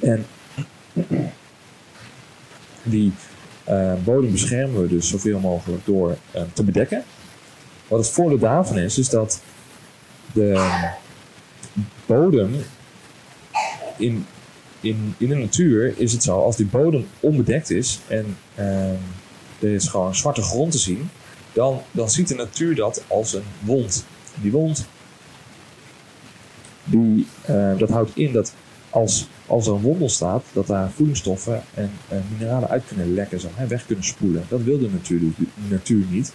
en 0.00 0.26
die 2.82 3.12
eh, 3.64 3.92
bodem 4.04 4.30
beschermen 4.30 4.82
we 4.82 4.88
dus 4.88 5.08
zoveel 5.08 5.38
mogelijk 5.38 5.86
door 5.86 6.16
eh, 6.30 6.42
te 6.52 6.64
bedekken. 6.64 7.04
Wat 7.88 7.98
het 7.98 8.08
voordeel 8.08 8.38
daarvan 8.38 8.78
is, 8.78 8.98
is 8.98 9.08
dat 9.08 9.40
de 10.32 10.80
bodem 12.06 12.54
in, 13.96 14.26
in, 14.80 15.14
in 15.18 15.28
de 15.28 15.34
natuur 15.34 15.98
is 15.98 16.12
het 16.12 16.22
zo, 16.22 16.42
als 16.42 16.56
die 16.56 16.66
bodem 16.66 17.06
onbedekt 17.20 17.70
is 17.70 18.00
en 18.08 18.36
ehm, 18.54 18.94
er 19.62 19.74
is 19.74 19.88
gewoon 19.88 20.14
zwarte 20.14 20.42
grond 20.42 20.72
te 20.72 20.78
zien, 20.78 21.10
dan, 21.52 21.80
dan 21.90 22.10
ziet 22.10 22.28
de 22.28 22.34
natuur 22.34 22.74
dat 22.74 23.02
als 23.08 23.34
een 23.34 23.42
wond. 23.60 24.04
Die 24.40 24.52
wond, 24.52 24.86
die, 26.84 27.26
eh, 27.42 27.78
dat 27.78 27.90
houdt 27.90 28.10
in 28.14 28.32
dat 28.32 28.54
als, 28.90 29.28
als 29.46 29.66
er 29.66 29.72
een 29.72 29.80
wond 29.80 30.00
ontstaat, 30.00 30.44
dat 30.52 30.66
daar 30.66 30.90
voedingsstoffen 30.90 31.62
en 31.74 31.90
mineralen 32.30 32.68
uit 32.68 32.82
kunnen 32.86 33.14
lekken, 33.14 33.40
zeg 33.40 33.50
maar, 33.56 33.68
weg 33.68 33.86
kunnen 33.86 34.04
spoelen. 34.04 34.44
Dat 34.48 34.62
wil 34.62 34.78
de 34.78 34.90
natuur, 34.90 35.20
de 35.20 35.46
natuur 35.68 36.04
niet. 36.10 36.32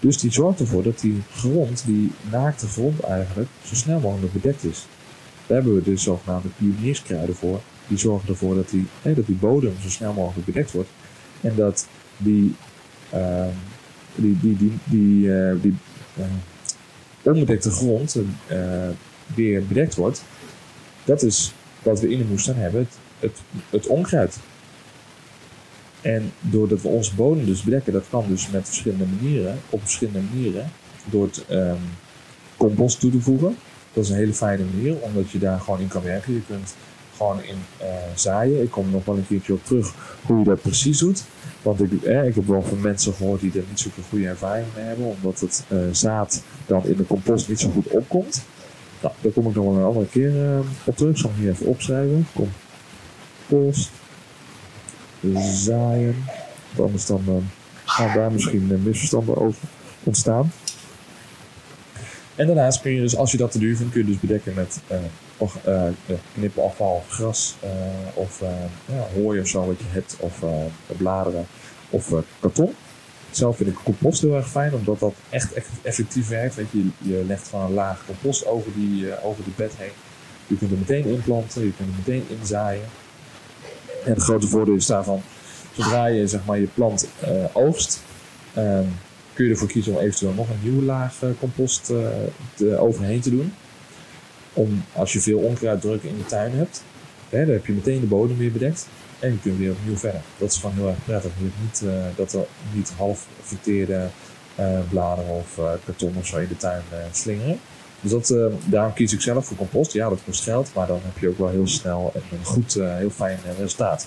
Dus 0.00 0.18
die 0.18 0.32
zorgt 0.32 0.60
ervoor 0.60 0.82
dat 0.82 1.00
die 1.00 1.22
grond, 1.32 1.82
die 1.86 2.12
naakte 2.30 2.66
grond 2.66 3.00
eigenlijk, 3.00 3.48
zo 3.64 3.74
snel 3.74 4.00
mogelijk 4.00 4.32
bedekt 4.32 4.64
is. 4.64 4.86
Daar 5.46 5.56
hebben 5.56 5.74
we 5.74 5.82
dus 5.82 6.02
zogenaamde 6.02 6.48
pionierskruiden 6.48 7.36
voor. 7.36 7.60
Die 7.88 7.98
zorgen 7.98 8.28
ervoor 8.28 8.54
dat 8.54 8.70
die, 8.70 8.86
hè, 9.02 9.14
dat 9.14 9.26
die 9.26 9.34
bodem 9.34 9.74
zo 9.82 9.88
snel 9.88 10.12
mogelijk 10.12 10.46
bedekt 10.46 10.72
wordt. 10.72 10.88
En 11.40 11.54
dat 11.56 11.86
die, 12.16 12.54
ehm, 13.10 13.48
die, 14.14 14.38
die, 14.40 14.56
die, 14.56 14.72
die, 14.84 15.34
eh, 15.34 15.54
die 15.62 15.74
eh, 16.16 16.24
onbedekte 17.22 17.70
grond 17.70 18.16
eh, 18.46 18.88
weer 19.34 19.66
bedekt 19.66 19.94
wordt. 19.94 20.24
Dat 21.04 21.22
is 21.22 21.52
wat 21.82 22.00
we 22.00 22.10
in 22.10 22.18
de 22.18 22.24
moestuin 22.24 22.56
hebben, 22.56 22.80
het, 22.80 22.98
het, 23.18 23.40
het 23.70 23.86
onkruid. 23.86 24.38
En 26.00 26.32
doordat 26.40 26.82
we 26.82 26.88
onze 26.88 27.14
bodem 27.14 27.44
dus 27.46 27.62
bedekken, 27.62 27.92
dat 27.92 28.04
kan 28.10 28.24
dus 28.28 28.50
met 28.50 28.66
verschillende 28.66 29.04
manieren, 29.04 29.58
op 29.70 29.80
verschillende 29.80 30.20
manieren, 30.32 30.70
door 31.04 31.24
het 31.24 31.44
ehm, 31.48 31.76
compost 32.56 33.00
toe 33.00 33.10
te 33.10 33.20
voegen. 33.20 33.56
Dat 33.92 34.04
is 34.04 34.10
een 34.10 34.16
hele 34.16 34.34
fijne 34.34 34.64
manier, 34.74 34.96
omdat 35.00 35.30
je 35.30 35.38
daar 35.38 35.60
gewoon 35.60 35.80
in 35.80 35.88
kan 35.88 36.02
werken. 36.02 36.32
Je 36.32 36.42
kunt 36.46 36.74
gewoon 37.16 37.42
in 37.42 37.56
eh, 37.76 37.86
zaaien. 38.14 38.62
Ik 38.62 38.70
kom 38.70 38.90
nog 38.90 39.04
wel 39.04 39.16
een 39.16 39.26
keertje 39.26 39.52
op 39.52 39.64
terug 39.64 39.94
hoe 40.22 40.38
je 40.38 40.44
dat 40.44 40.62
precies 40.62 40.98
doet. 40.98 41.24
Want 41.66 41.82
ik, 41.82 42.02
eh, 42.02 42.26
ik 42.26 42.34
heb 42.34 42.46
wel 42.46 42.62
van 42.62 42.80
mensen 42.80 43.12
gehoord 43.12 43.40
die 43.40 43.52
er 43.54 43.64
niet 43.68 43.80
zo'n 43.80 43.92
goede 44.08 44.26
ervaring 44.26 44.66
mee 44.74 44.84
hebben, 44.84 45.06
omdat 45.06 45.40
het 45.40 45.64
eh, 45.68 45.78
zaad 45.92 46.42
dan 46.66 46.86
in 46.86 46.96
de 46.96 47.06
compost 47.06 47.48
niet 47.48 47.60
zo 47.60 47.70
goed 47.70 47.86
opkomt. 47.86 48.44
Nou, 49.02 49.14
daar 49.20 49.32
kom 49.32 49.48
ik 49.48 49.54
nog 49.54 49.64
wel 49.64 49.76
een 49.76 49.84
andere 49.84 50.06
keer 50.06 50.44
eh, 50.44 50.58
op 50.84 50.96
terug. 50.96 51.10
Ik 51.10 51.16
zal 51.16 51.30
hier 51.38 51.50
even 51.50 51.66
opschrijven. 51.66 52.26
Compost. 53.48 53.90
Zaaien. 55.52 56.24
Want 56.74 56.88
anders 56.88 57.06
dan 57.06 57.48
gaan 57.84 58.14
daar 58.14 58.32
misschien 58.32 58.82
misverstanden 58.82 59.36
over 59.36 59.60
ontstaan. 60.02 60.52
En 62.34 62.46
daarnaast 62.46 62.80
kun 62.80 62.92
je 62.92 63.00
dus, 63.00 63.16
als 63.16 63.30
je 63.30 63.36
dat 63.36 63.50
te 63.52 63.58
duur 63.58 63.76
vindt, 63.76 63.92
kun 63.92 64.00
je 64.00 64.06
dus 64.06 64.20
bedekken 64.20 64.54
met 64.54 64.80
of, 65.38 65.58
knipafval, 66.34 67.04
gras 67.08 67.56
eh, 67.60 67.70
of 68.14 68.42
eh, 68.42 68.48
ja, 68.86 69.20
hooi 69.20 69.40
of 69.40 69.46
zo 69.46 69.66
wat 69.66 69.78
je 69.78 69.84
hebt, 69.88 70.16
of 70.18 70.44
bladeren 70.96 71.46
of 71.90 72.12
karton. 72.40 72.74
Zelf 73.30 73.56
vind 73.56 73.68
ik 73.68 73.76
compost 73.84 74.22
heel 74.22 74.34
erg 74.34 74.48
fijn, 74.48 74.74
omdat 74.74 75.00
dat 75.00 75.14
echt, 75.30 75.52
effectief 75.82 76.28
werkt. 76.28 76.54
Weet 76.54 76.70
je, 76.70 76.86
je 76.98 77.24
legt 77.26 77.48
gewoon 77.48 77.64
een 77.64 77.72
laag 77.72 78.04
compost 78.06 78.46
over, 78.46 78.72
die, 78.74 79.22
over 79.22 79.44
de 79.44 79.50
bed 79.56 79.72
heen. 79.76 79.90
Je 80.46 80.56
kunt 80.56 80.70
er 80.70 80.78
meteen 80.78 81.04
inplanten, 81.04 81.64
je 81.64 81.72
kunt 81.76 81.88
er 81.88 81.94
meteen 81.96 82.38
inzaaien. 82.40 82.84
En 84.04 84.12
het 84.12 84.22
grote 84.22 84.46
voordeel 84.46 84.74
is 84.74 84.86
daarvan, 84.86 85.22
zodra 85.72 86.06
je 86.06 86.26
zeg 86.26 86.44
maar, 86.44 86.58
je 86.58 86.68
plant 86.74 87.08
oogst, 87.52 88.02
ehm, 88.54 88.84
kun 89.32 89.44
je 89.44 89.50
ervoor 89.50 89.68
kiezen 89.68 89.92
om 89.92 89.98
eventueel 89.98 90.32
nog 90.32 90.48
een 90.48 90.60
nieuwe 90.62 90.82
laag 90.82 91.18
compost 91.38 91.92
overheen 92.78 93.20
te 93.20 93.30
doen. 93.30 93.52
Om 94.56 94.84
als 94.92 95.12
je 95.12 95.20
veel 95.20 95.38
onkruiddruk 95.38 96.02
in 96.02 96.16
de 96.16 96.26
tuin 96.26 96.52
hebt, 96.52 96.82
hè, 97.28 97.44
dan 97.44 97.54
heb 97.54 97.66
je 97.66 97.72
meteen 97.72 98.00
de 98.00 98.06
bodem 98.06 98.36
weer 98.36 98.52
bedekt. 98.52 98.86
En 99.18 99.32
je 99.32 99.38
kunt 99.38 99.58
weer 99.58 99.70
opnieuw 99.70 99.96
verder. 99.96 100.20
Dat 100.38 100.50
is 100.50 100.58
gewoon 100.58 100.74
heel 100.74 100.88
erg 100.88 101.04
prettig. 101.04 101.30
Je 101.38 101.48
niet, 101.62 101.82
eh, 101.86 102.04
dat 102.16 102.32
er 102.32 102.46
niet 102.72 102.92
half 102.96 103.26
verteerde 103.40 104.08
eh, 104.54 104.78
bladeren 104.90 105.30
of 105.30 105.58
eh, 105.58 105.70
karton 105.84 106.14
of 106.16 106.26
zo 106.26 106.36
in 106.36 106.48
de 106.48 106.56
tuin 106.56 106.82
slingeren. 107.12 107.58
Dus 108.00 108.10
dat, 108.10 108.34
daarom 108.64 108.92
kies 108.92 109.12
ik 109.12 109.20
zelf 109.20 109.46
voor 109.46 109.56
compost. 109.56 109.92
Ja, 109.92 110.08
dat 110.08 110.20
kost 110.24 110.42
geld, 110.42 110.70
maar 110.74 110.86
dan 110.86 111.00
heb 111.02 111.18
je 111.18 111.28
ook 111.28 111.38
wel 111.38 111.48
heel 111.48 111.66
snel 111.66 112.12
en 112.14 112.22
een 112.32 112.44
goed, 112.44 112.74
heel 112.74 113.10
fijn 113.10 113.38
resultaat. 113.58 114.06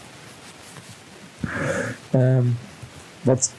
Ehm, 2.12 2.46
wat, 3.22 3.52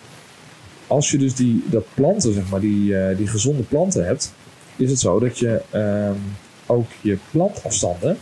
als 0.86 1.10
je 1.10 1.18
dus 1.18 1.34
die, 1.34 1.64
dat 1.66 1.84
planten, 1.94 2.32
zeg 2.32 2.48
maar, 2.48 2.60
die, 2.60 3.14
die 3.16 3.26
gezonde 3.26 3.62
planten 3.62 4.06
hebt, 4.06 4.32
is 4.76 4.90
het 4.90 5.00
zo 5.00 5.18
dat 5.18 5.38
je 5.38 5.62
ehm, 5.70 6.18
ook 6.70 6.86
je 7.00 7.18
plantafstanden, 7.30 8.18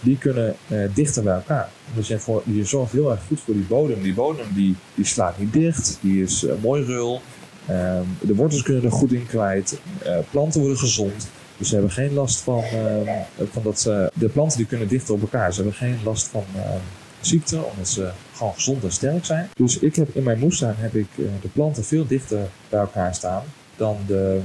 die 0.00 0.18
kunnen 0.18 0.56
eh, 0.68 0.78
dichter 0.94 1.22
bij 1.22 1.34
elkaar. 1.34 1.68
Dus 1.94 2.12
voor, 2.16 2.42
je 2.44 2.64
zorgt 2.64 2.92
heel 2.92 3.10
erg 3.10 3.20
goed 3.26 3.40
voor 3.40 3.54
die 3.54 3.66
bodem. 3.68 4.02
Die 4.02 4.14
bodem 4.14 4.46
die, 4.54 4.76
die 4.94 5.04
slaat 5.04 5.38
niet 5.38 5.52
dicht, 5.52 5.98
die 6.00 6.22
is 6.22 6.44
eh, 6.44 6.54
mooi 6.62 6.84
rul. 6.84 7.20
Ehm, 7.66 8.02
de 8.20 8.34
wortels 8.34 8.62
kunnen 8.62 8.84
er 8.84 8.92
goed 8.92 9.12
in 9.12 9.26
kwijt. 9.26 9.80
Eh, 10.04 10.18
planten 10.30 10.60
worden 10.60 10.78
gezond. 10.78 11.28
Dus 11.56 11.68
ze 11.68 11.74
hebben 11.74 11.92
geen 11.92 12.14
last 12.14 12.40
van, 12.40 12.62
ehm, 12.62 13.10
van 13.50 13.62
dat. 13.62 13.82
De 14.14 14.28
planten 14.32 14.58
die 14.58 14.66
kunnen 14.66 14.88
dichter 14.88 15.14
op 15.14 15.20
elkaar. 15.20 15.52
Ze 15.52 15.62
hebben 15.62 15.78
geen 15.78 15.98
last 16.04 16.26
van 16.26 16.44
ehm, 16.54 16.78
ziekte, 17.20 17.62
omdat 17.62 17.88
ze 17.88 18.10
gewoon 18.34 18.54
gezond 18.54 18.84
en 18.84 18.92
sterk 18.92 19.24
zijn. 19.24 19.48
Dus 19.54 19.78
ik 19.78 19.96
heb 19.96 20.08
in 20.14 20.22
mijn 20.22 20.38
moestuin 20.38 20.74
heb 20.76 20.94
ik 20.94 21.08
de 21.16 21.48
planten 21.52 21.84
veel 21.84 22.06
dichter 22.06 22.48
bij 22.68 22.80
elkaar 22.80 23.14
staan 23.14 23.42
dan 23.76 23.96
de, 24.06 24.40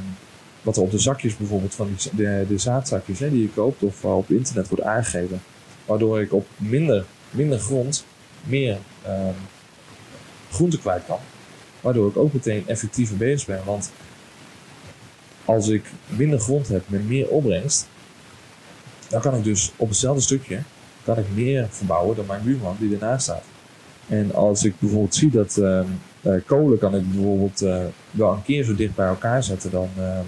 wat 0.63 0.77
er 0.77 0.81
op 0.81 0.91
de 0.91 0.99
zakjes 0.99 1.37
bijvoorbeeld 1.37 1.75
van 1.75 1.97
de, 2.15 2.45
de 2.47 2.57
zaadzakjes 2.57 3.19
hè, 3.19 3.29
die 3.29 3.41
je 3.41 3.49
koopt 3.49 3.83
of 3.83 4.05
op 4.05 4.29
internet 4.29 4.69
wordt 4.69 4.83
aangegeven. 4.83 5.41
Waardoor 5.85 6.21
ik 6.21 6.33
op 6.33 6.47
minder, 6.57 7.05
minder 7.31 7.59
grond 7.59 8.05
meer 8.43 8.77
ehm, 9.01 9.33
groente 10.51 10.79
kwijt 10.79 11.05
kan. 11.05 11.19
Waardoor 11.81 12.09
ik 12.09 12.17
ook 12.17 12.33
meteen 12.33 12.67
effectiever 12.67 13.17
bezig 13.17 13.47
ben. 13.47 13.61
Want 13.65 13.91
als 15.45 15.67
ik 15.67 15.85
minder 16.07 16.39
grond 16.39 16.67
heb 16.67 16.83
met 16.89 17.07
meer 17.07 17.27
opbrengst, 17.27 17.87
dan 19.07 19.21
kan 19.21 19.35
ik 19.35 19.43
dus 19.43 19.71
op 19.75 19.87
hetzelfde 19.87 20.21
stukje 20.21 20.59
kan 21.03 21.17
ik 21.17 21.25
meer 21.33 21.67
verbouwen 21.69 22.15
dan 22.15 22.25
mijn 22.25 22.43
buurman 22.43 22.75
die 22.79 22.93
ernaast 22.93 23.23
staat. 23.23 23.43
En 24.07 24.33
als 24.33 24.63
ik 24.63 24.79
bijvoorbeeld 24.79 25.15
zie 25.15 25.29
dat 25.29 25.57
ehm, 25.57 25.85
eh, 26.21 26.33
kolen 26.45 26.77
kan 26.77 26.95
ik 26.95 27.11
bijvoorbeeld 27.11 27.61
eh, 27.61 27.83
wel 28.11 28.31
een 28.31 28.43
keer 28.43 28.63
zo 28.63 28.75
dicht 28.75 28.95
bij 28.95 29.07
elkaar 29.07 29.43
zetten 29.43 29.71
dan, 29.71 29.89
ehm, 29.97 30.25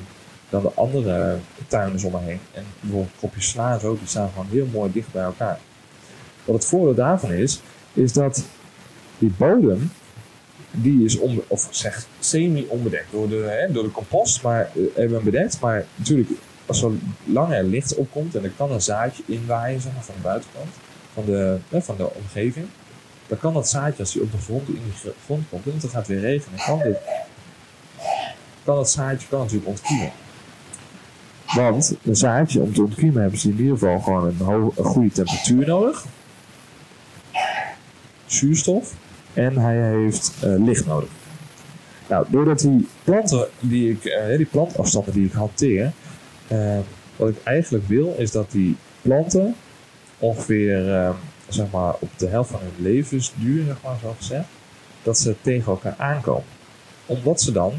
dan 0.62 0.72
de 0.74 0.82
andere 0.82 1.38
tuinen 1.68 2.04
om 2.06 2.12
me 2.12 2.20
heen. 2.20 2.40
En 2.54 2.64
bijvoorbeeld 2.80 3.12
kopjes 3.20 3.50
sla 3.50 3.80
zo, 3.80 3.98
die 3.98 4.08
staan 4.08 4.30
gewoon 4.30 4.48
heel 4.52 4.66
mooi 4.72 4.92
dicht 4.92 5.12
bij 5.12 5.24
elkaar. 5.24 5.60
Wat 6.46 6.56
het 6.56 6.66
voordeel 6.66 6.96
daarvan 6.96 7.32
is, 7.32 7.62
is 7.94 8.14
dat 8.14 8.44
die 9.18 9.34
bodem, 9.38 9.92
die 10.72 11.06
is 11.06 11.18
onbe- 11.18 11.44
of 11.48 11.68
zeg, 11.70 12.06
semi-onbedekt 12.20 13.12
door 13.12 13.30
de, 13.30 13.36
hè, 13.36 13.72
door 13.72 13.84
de 13.84 13.92
compost, 13.92 14.42
maar 14.42 14.62
eh, 14.76 14.82
hebben 14.96 15.24
bedekt. 15.24 15.60
Maar 15.60 15.86
natuurlijk, 15.96 16.30
als 16.66 16.82
er 16.82 16.92
langer 17.24 17.64
licht 17.64 17.96
opkomt 17.96 18.36
en 18.36 18.44
er 18.44 18.52
kan 18.58 18.72
een 18.72 18.82
zaadje 18.82 19.24
inwaaien 19.26 19.82
van 19.82 19.92
de 20.16 20.22
buitenkant, 20.22 20.70
van 21.14 21.26
de, 21.26 21.58
hè, 21.70 21.82
van 21.82 21.96
de 21.98 22.14
omgeving, 22.14 22.66
dan 23.28 23.38
kan 23.38 23.54
dat 23.54 23.70
zaadje, 23.70 24.00
als 24.00 24.14
hij 24.14 24.24
op 24.24 24.32
de 24.32 24.38
grond, 24.38 24.68
in 24.68 24.74
die 24.84 24.94
gr- 25.00 25.18
grond 25.26 25.44
komt, 25.50 25.66
en 25.66 25.72
het 25.82 25.90
gaat 25.92 26.08
weer 26.08 26.20
regenen, 26.20 26.60
kan, 26.66 26.80
dit, 26.80 26.98
kan 28.64 28.76
dat 28.76 28.90
zaadje 28.90 29.28
kan 29.28 29.40
natuurlijk 29.40 29.68
ontkiemen. 29.68 30.12
Want 31.54 31.96
een 32.04 32.16
zaadje 32.16 32.60
om 32.60 32.74
te 32.74 32.82
ontkiemen 32.82 33.22
hebben 33.22 33.40
ze 33.40 33.50
in 33.50 33.58
ieder 33.58 33.78
geval 33.78 34.00
gewoon 34.00 34.26
een, 34.26 34.86
goede 34.86 35.12
temperatuur 35.12 35.68
nodig. 35.68 36.06
Zuurstof. 38.26 38.94
En 39.34 39.58
hij 39.58 39.78
heeft 39.78 40.34
eh, 40.42 40.50
licht 40.58 40.86
nodig. 40.86 41.10
Nou, 42.10 42.26
doordat 42.30 42.60
die 42.60 42.88
planten 43.04 43.48
die 43.60 43.92
ik, 43.92 44.06
eh, 44.06 44.38
die 44.38 44.46
plantafstanden 44.46 45.14
die 45.14 45.26
ik 45.26 45.32
hanteer, 45.32 45.92
eh, 46.48 46.78
wat 47.16 47.30
ik 47.30 47.44
eigenlijk 47.44 47.88
wil, 47.88 48.16
is 48.18 48.32
dat 48.32 48.52
die 48.52 48.76
planten 49.02 49.56
ongeveer 50.20 51.14
zeg 51.48 51.72
maar, 51.72 51.94
op 52.00 52.10
de 52.18 52.28
helft 52.28 52.50
van 52.50 52.60
hun 52.60 52.86
levensduur, 52.86 53.66
zeg 53.66 53.78
maar, 53.84 53.98
zo 54.02 54.16
gezegd, 54.18 54.48
dat 55.04 55.18
ze 55.18 55.36
tegen 55.42 55.72
elkaar 55.72 55.96
aankomen. 55.98 56.44
Omdat 57.06 57.42
ze 57.42 57.52
dan 57.52 57.74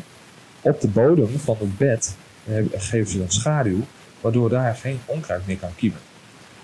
op 0.60 0.80
de 0.80 0.88
bodem 0.88 1.38
van 1.38 1.56
het 1.58 1.76
bed 1.76 2.16
geven 2.76 3.10
ze 3.10 3.18
dan 3.18 3.30
schaduw, 3.30 3.80
waardoor 4.20 4.48
daar 4.48 4.74
geen 4.74 5.00
onkruid 5.04 5.46
meer 5.46 5.58
kan 5.58 5.74
kiemen. 5.74 6.00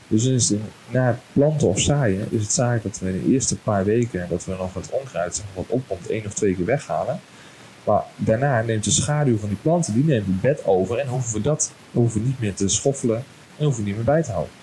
Dus 0.08 0.52
na 0.90 1.18
planten 1.32 1.68
of 1.68 1.80
zaaien 1.80 2.26
is 2.30 2.42
het 2.42 2.52
zaak 2.52 2.82
dat 2.82 2.98
we 2.98 3.08
in 3.08 3.22
de 3.24 3.32
eerste 3.32 3.56
paar 3.56 3.84
weken 3.84 4.26
dat 4.28 4.44
we 4.44 4.54
nog 4.58 4.74
het 4.74 4.90
onkruid 4.90 5.42
wat 5.54 5.64
opkomt 5.68 6.06
één 6.06 6.26
of 6.26 6.32
twee 6.32 6.54
keer 6.54 6.64
weghalen. 6.64 7.20
Maar 7.84 8.02
daarna 8.16 8.62
neemt 8.62 8.84
de 8.84 8.90
schaduw 8.90 9.38
van 9.38 9.48
die 9.48 9.58
planten, 9.62 9.94
die 9.94 10.04
neemt 10.04 10.26
het 10.26 10.40
bed 10.40 10.64
over 10.64 10.98
en 10.98 11.06
hoeven 11.06 11.34
we 11.34 11.40
dat 11.40 11.72
hoeven 11.90 12.20
we 12.20 12.26
niet 12.26 12.40
meer 12.40 12.54
te 12.54 12.68
schoffelen 12.68 13.24
en 13.56 13.64
hoeven 13.64 13.82
we 13.82 13.88
niet 13.88 13.96
meer 13.96 14.04
bij 14.04 14.22
te 14.22 14.30
houden. 14.30 14.54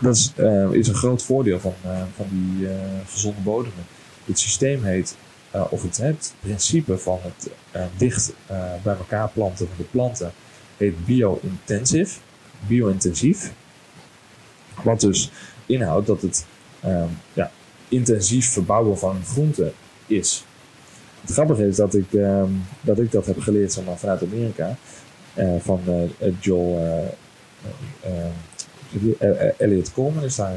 Dat 0.00 0.16
is, 0.16 0.32
eh, 0.36 0.72
is 0.72 0.88
een 0.88 0.94
groot 0.94 1.22
voordeel 1.22 1.60
van, 1.60 1.74
eh, 1.82 2.02
van 2.16 2.26
die 2.30 2.68
eh, 2.68 2.74
gezonde 3.08 3.40
bodemen. 3.40 3.84
Het 4.24 4.38
systeem 4.38 4.84
heet, 4.84 5.16
eh, 5.50 5.64
of 5.70 5.82
het, 5.82 5.96
het 5.96 6.34
principe 6.40 6.98
van 6.98 7.18
het 7.22 7.48
eh, 7.70 7.82
dicht 7.96 8.32
eh, 8.46 8.72
bij 8.82 8.96
elkaar 8.96 9.28
planten 9.28 9.66
van 9.66 9.76
de 9.76 9.82
planten 9.82 10.32
heet 10.76 11.04
bio-intensive, 11.06 12.18
bio-intensief. 12.66 13.52
Wat 14.82 15.00
dus 15.00 15.30
inhoudt 15.66 16.06
dat 16.06 16.22
het 16.22 16.46
ehm, 16.80 17.08
ja, 17.32 17.50
intensief 17.88 18.48
verbouwen 18.50 18.98
van 18.98 19.22
groenten 19.24 19.72
is. 20.06 20.44
Het 21.20 21.30
grappige 21.32 21.66
is 21.66 21.76
dat 21.76 21.94
ik, 21.94 22.12
ehm, 22.12 22.50
dat, 22.80 22.98
ik 22.98 23.12
dat 23.12 23.26
heb 23.26 23.40
geleerd 23.40 23.80
vanuit 23.96 24.22
Amerika. 24.22 24.76
eh, 25.34 25.54
van 25.60 25.80
eh, 26.18 26.32
Joel 26.40 26.78
eh, 26.78 28.12
eh, 28.12 28.26
eh, 29.18 29.42
eh, 29.46 29.52
Elliot 29.58 29.92
Coleman 29.92 30.24
is 30.24 30.38
eh, 30.38 30.50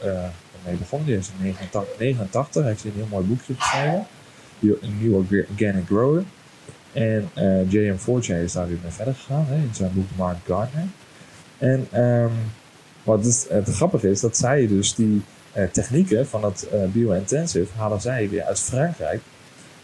eh, 0.00 0.24
mee 0.64 0.74
begonnen. 0.76 1.08
Die 1.08 1.16
is 1.16 1.28
in 1.28 1.42
1989 1.42 2.64
heeft 2.64 2.82
hij 2.82 2.90
een 2.90 2.96
heel 2.96 3.06
mooi 3.10 3.24
boekje 3.26 3.54
geschreven. 3.58 4.06
Nieuwe 4.58 5.44
Organic 5.50 5.86
Grower. 5.86 6.24
En 6.92 7.30
eh, 7.34 7.70
J.M. 7.70 7.96
Fortune 7.96 8.42
is 8.42 8.52
daar 8.52 8.68
weer 8.68 8.78
mee 8.82 8.92
verder 8.92 9.14
gegaan 9.14 9.46
hè, 9.48 9.54
in 9.54 9.70
zijn 9.72 9.90
boek 9.94 10.06
Mark 10.16 10.36
Gardner. 10.46 10.86
En 11.58 11.86
ehm, 11.90 12.32
wat 13.02 13.24
het, 13.24 13.46
het 13.50 13.68
grappige 13.68 14.10
is, 14.10 14.20
dat 14.20 14.36
zij 14.36 14.66
dus 14.66 14.94
die 14.94 15.22
eh, 15.52 15.64
technieken 15.64 16.26
van 16.26 16.44
het 16.44 16.68
eh, 16.68 16.80
bio-intensive 16.92 17.78
halen 17.78 18.00
zij 18.00 18.28
weer 18.28 18.42
uit 18.42 18.60
Frankrijk 18.60 19.20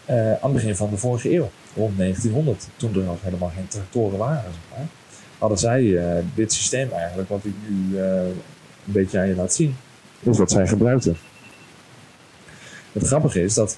eh, 0.05 0.33
aan 0.33 0.39
het 0.43 0.53
begin 0.53 0.77
van 0.77 0.91
de 0.91 0.97
vorige 0.97 1.35
eeuw, 1.35 1.51
rond 1.75 1.99
1900, 1.99 2.69
toen 2.77 2.95
er 2.95 3.03
nog 3.03 3.23
helemaal 3.23 3.53
geen 3.55 3.69
tractoren 3.69 4.19
waren. 4.19 4.53
Zeg 4.53 4.79
maar, 4.79 4.87
hadden 5.43 5.59
zij 5.59 5.97
eh, 5.97 6.25
dit 6.35 6.53
systeem 6.53 6.91
eigenlijk, 6.93 7.29
wat 7.29 7.45
ik 7.45 7.55
nu 7.69 7.99
eh, 7.99 8.25
een 8.25 8.93
beetje 8.93 9.19
aan 9.19 9.29
je 9.29 9.35
laat 9.35 9.55
zien, 9.55 9.77
is 10.21 10.39
wat 10.39 10.51
zij 10.51 10.67
gebruikten. 10.67 11.17
Het 12.93 13.07
grappige 13.07 13.43
is 13.43 13.55
dat 13.55 13.71
eh, 13.73 13.77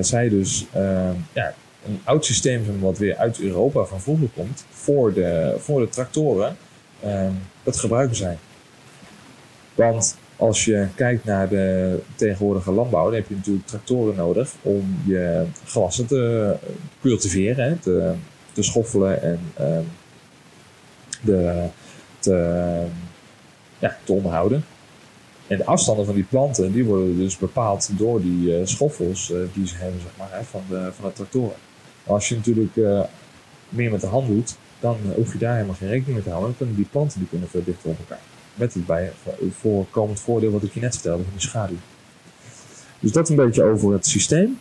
zij 0.00 0.28
dus 0.28 0.66
eh, 0.72 1.10
ja, 1.32 1.54
een 1.86 2.00
oud 2.04 2.24
systeem 2.24 2.64
zijn 2.64 2.80
wat 2.80 2.98
weer 2.98 3.16
uit 3.16 3.40
Europa 3.40 3.84
van 3.84 4.00
vroeger 4.00 4.28
komt, 4.34 4.64
voor 4.70 5.12
de, 5.12 5.54
voor 5.58 5.80
de 5.80 5.88
tractoren, 5.88 6.56
eh, 7.00 7.28
dat 7.62 7.76
gebruiken 7.76 8.16
zij. 8.16 8.38
Want 9.74 10.16
als 10.36 10.64
je 10.64 10.86
kijkt 10.94 11.24
naar 11.24 11.48
de 11.48 11.98
tegenwoordige 12.14 12.72
landbouw, 12.72 13.04
dan 13.04 13.14
heb 13.14 13.28
je 13.28 13.34
natuurlijk 13.34 13.66
tractoren 13.66 14.16
nodig 14.16 14.54
om 14.62 15.00
je 15.06 15.44
gewassen 15.64 16.06
te 16.06 16.54
cultiveren, 17.00 17.80
te, 17.80 18.12
te 18.52 18.62
schoffelen 18.62 19.22
en 19.22 19.38
de, 21.22 21.66
te, 22.18 22.84
ja, 23.78 23.96
te 24.04 24.12
onderhouden. 24.12 24.64
En 25.50 25.56
de 25.56 25.64
afstanden 25.64 26.04
van 26.04 26.14
die 26.14 26.24
planten 26.24 26.72
die 26.72 26.84
worden 26.84 27.16
dus 27.16 27.38
bepaald 27.38 27.90
door 27.98 28.22
die 28.22 28.56
eh, 28.56 28.66
schoffels 28.66 29.32
eh, 29.32 29.38
die 29.52 29.66
ze 29.66 29.74
hebben 29.76 30.00
zeg 30.00 30.10
maar, 30.18 30.44
van, 30.44 30.62
de, 30.68 30.90
van 30.92 31.08
de 31.08 31.12
tractoren. 31.12 31.56
Maar 32.04 32.14
als 32.14 32.28
je 32.28 32.36
natuurlijk 32.36 32.76
eh, 32.76 33.02
meer 33.68 33.90
met 33.90 34.00
de 34.00 34.06
hand 34.06 34.26
doet, 34.26 34.56
dan 34.80 34.96
hoef 35.14 35.32
je 35.32 35.38
daar 35.38 35.54
helemaal 35.54 35.74
geen 35.74 35.88
rekening 35.88 36.14
mee 36.14 36.22
te 36.22 36.30
houden. 36.30 36.48
Dan 36.48 36.58
kunnen 36.58 36.76
die 36.76 36.86
planten 36.90 37.18
die 37.18 37.28
kunnen 37.28 37.48
veel 37.48 37.64
dichter 37.64 37.90
op 37.90 37.98
elkaar. 37.98 38.20
Met 38.54 38.74
het 38.74 38.86
bij, 38.86 39.12
voorkomend 39.50 40.20
voordeel 40.20 40.50
wat 40.50 40.62
ik 40.62 40.74
je 40.74 40.80
net 40.80 40.94
vertelde 40.94 41.22
van 41.22 41.32
die 41.32 41.48
schaduw. 41.48 41.76
Dus 43.00 43.12
dat 43.12 43.28
een 43.28 43.36
beetje 43.36 43.62
over 43.62 43.92
het 43.92 44.06
systeem. 44.06 44.58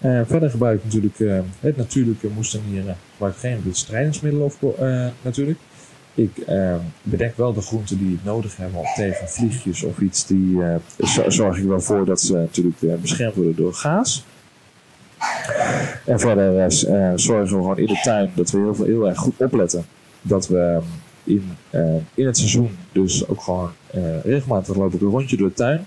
Verder 0.00 0.50
gebruik 0.50 0.78
ik 0.78 0.84
natuurlijk 0.84 1.44
het 1.60 1.76
natuurlijke 1.76 2.28
moestuinieren. 2.28 2.96
Gebruik 3.12 3.36
geen 3.36 3.62
bestrijdingsmiddelen 3.64 4.46
of, 4.46 4.58
natuurlijk. 5.22 5.58
Ik 6.14 6.36
eh, 6.38 6.74
bedek 7.02 7.36
wel 7.36 7.52
de 7.52 7.60
groenten 7.60 7.98
die 7.98 8.12
ik 8.14 8.24
nodig 8.24 8.56
heb 8.56 8.72
want 8.72 8.86
tegen 8.94 9.28
vliegjes 9.28 9.82
of 9.82 9.98
iets. 9.98 10.26
Die 10.26 10.62
eh, 10.62 10.74
zo- 11.06 11.30
zorg 11.30 11.56
ik 11.58 11.64
wel 11.64 11.80
voor 11.80 12.04
dat 12.04 12.20
ze 12.20 12.32
natuurlijk 12.34 12.82
eh, 12.82 12.94
beschermd 12.94 13.34
worden 13.34 13.56
door 13.56 13.74
gaas. 13.74 14.24
En 16.06 16.20
verder 16.20 16.58
eh, 16.58 16.64
eh, 17.10 17.12
zorgen 17.16 17.44
we 17.56 17.62
gewoon 17.62 17.78
in 17.78 17.86
de 17.86 18.00
tuin 18.02 18.30
dat 18.34 18.50
we 18.50 18.58
heel, 18.58 18.74
veel, 18.74 18.84
heel 18.84 19.08
erg 19.08 19.18
goed 19.18 19.34
opletten. 19.36 19.84
Dat 20.22 20.48
we 20.48 20.78
in, 21.24 21.50
eh, 21.70 21.94
in 22.14 22.26
het 22.26 22.36
seizoen 22.36 22.76
dus 22.92 23.28
ook 23.28 23.42
gewoon 23.42 23.70
regelmatig 24.22 24.76
loop 24.76 24.94
ik 24.94 25.00
een 25.00 25.08
rondje 25.08 25.36
door 25.36 25.48
de 25.48 25.54
tuin. 25.54 25.86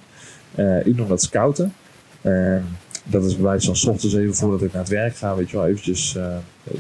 Ik 0.85 0.95
noem 0.95 1.07
dat 1.07 1.21
scouten. 1.21 1.73
Eh, 2.21 2.55
dat 3.03 3.23
is 3.23 3.33
bij 3.35 3.43
wijze 3.43 3.65
van 3.65 3.75
's 3.75 3.85
ochtends 3.85 4.15
even 4.15 4.35
voordat 4.35 4.61
ik 4.61 4.71
naar 4.73 4.81
het 4.81 4.91
werk 4.91 5.15
ga, 5.15 5.35
weet 5.35 5.49
je 5.49 5.57
wel, 5.57 5.67
eventjes 5.67 6.17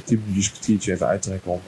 10 0.03 0.21
minuutjes, 0.25 0.51
kwartiertje 0.51 0.91
even 0.91 1.07
uittrekken 1.07 1.51
om 1.51 1.59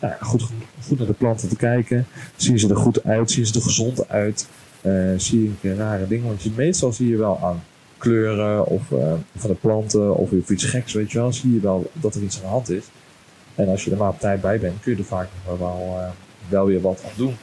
nou 0.00 0.14
ja, 0.18 0.26
goed, 0.26 0.48
goed 0.86 0.98
naar 0.98 1.06
de 1.06 1.12
planten 1.12 1.48
te 1.48 1.56
kijken. 1.56 2.06
Zien 2.36 2.58
ze 2.58 2.68
er 2.68 2.76
goed 2.76 3.04
uit? 3.04 3.30
Zien 3.30 3.46
ze 3.46 3.54
er 3.54 3.62
gezond 3.62 4.08
uit? 4.08 4.48
Eh, 4.80 5.12
zie 5.16 5.54
je 5.60 5.74
rare 5.74 6.06
dingen? 6.06 6.26
Want 6.26 6.42
je, 6.42 6.50
meestal 6.54 6.92
zie 6.92 7.08
je 7.08 7.16
wel 7.16 7.40
aan 7.42 7.62
kleuren 7.98 8.66
of 8.66 8.92
eh, 8.92 9.12
van 9.36 9.50
de 9.50 9.56
planten 9.56 10.16
of 10.16 10.30
iets 10.30 10.64
geks, 10.64 10.92
weet 10.92 11.12
je 11.12 11.18
wel, 11.18 11.32
zie 11.32 11.54
je 11.54 11.60
wel 11.60 11.90
dat 11.92 12.14
er 12.14 12.22
iets 12.22 12.36
aan 12.36 12.42
de 12.42 12.48
hand 12.48 12.70
is. 12.70 12.84
En 13.54 13.68
als 13.68 13.84
je 13.84 13.90
er 13.90 13.96
maar 13.96 14.08
op 14.08 14.20
tijd 14.20 14.40
bij 14.40 14.58
bent, 14.58 14.80
kun 14.80 14.92
je 14.92 14.98
er 14.98 15.04
vaak 15.04 15.28
nog 15.46 15.58
wel, 15.58 15.96
eh, 15.98 16.08
wel 16.48 16.66
weer 16.66 16.80
wat 16.80 17.02
aan 17.04 17.10
doen. 17.16 17.36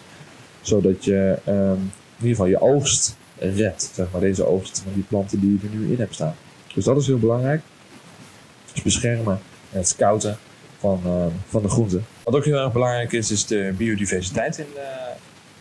Zodat 0.62 1.06
je 1.06 1.38
ehm, 1.46 1.72
in 2.18 2.30
ieder 2.30 2.30
geval 2.30 2.46
je 2.46 2.62
oogst 2.62 3.16
redt, 3.38 3.92
zeg 3.94 4.08
maar, 4.12 4.22
deze 4.22 4.48
oogst 4.48 4.80
van 4.84 4.94
die 4.94 5.04
planten 5.04 5.40
die 5.40 5.52
je 5.52 5.68
er 5.68 5.78
nu 5.78 5.92
in 5.92 6.00
hebt 6.00 6.14
staan. 6.14 6.36
Dus 6.74 6.84
dat 6.84 6.98
is 6.98 7.08
heel 7.08 7.20
belangrijk. 7.20 7.62
Dus 8.74 8.82
beschermen 8.82 9.40
en 9.72 9.86
scouten 9.86 10.38
van, 10.84 11.02
eh, 11.06 11.26
van 11.50 11.62
de 11.62 11.70
groenten. 11.70 12.06
Wat 12.24 12.36
ook 12.36 12.46
heel 12.46 12.58
erg 12.58 12.72
belangrijk 12.72 13.12
is, 13.12 13.32
is 13.32 13.46
de 13.46 13.74
biodiversiteit 13.78 14.58
in 14.58 14.68
de, 14.74 14.90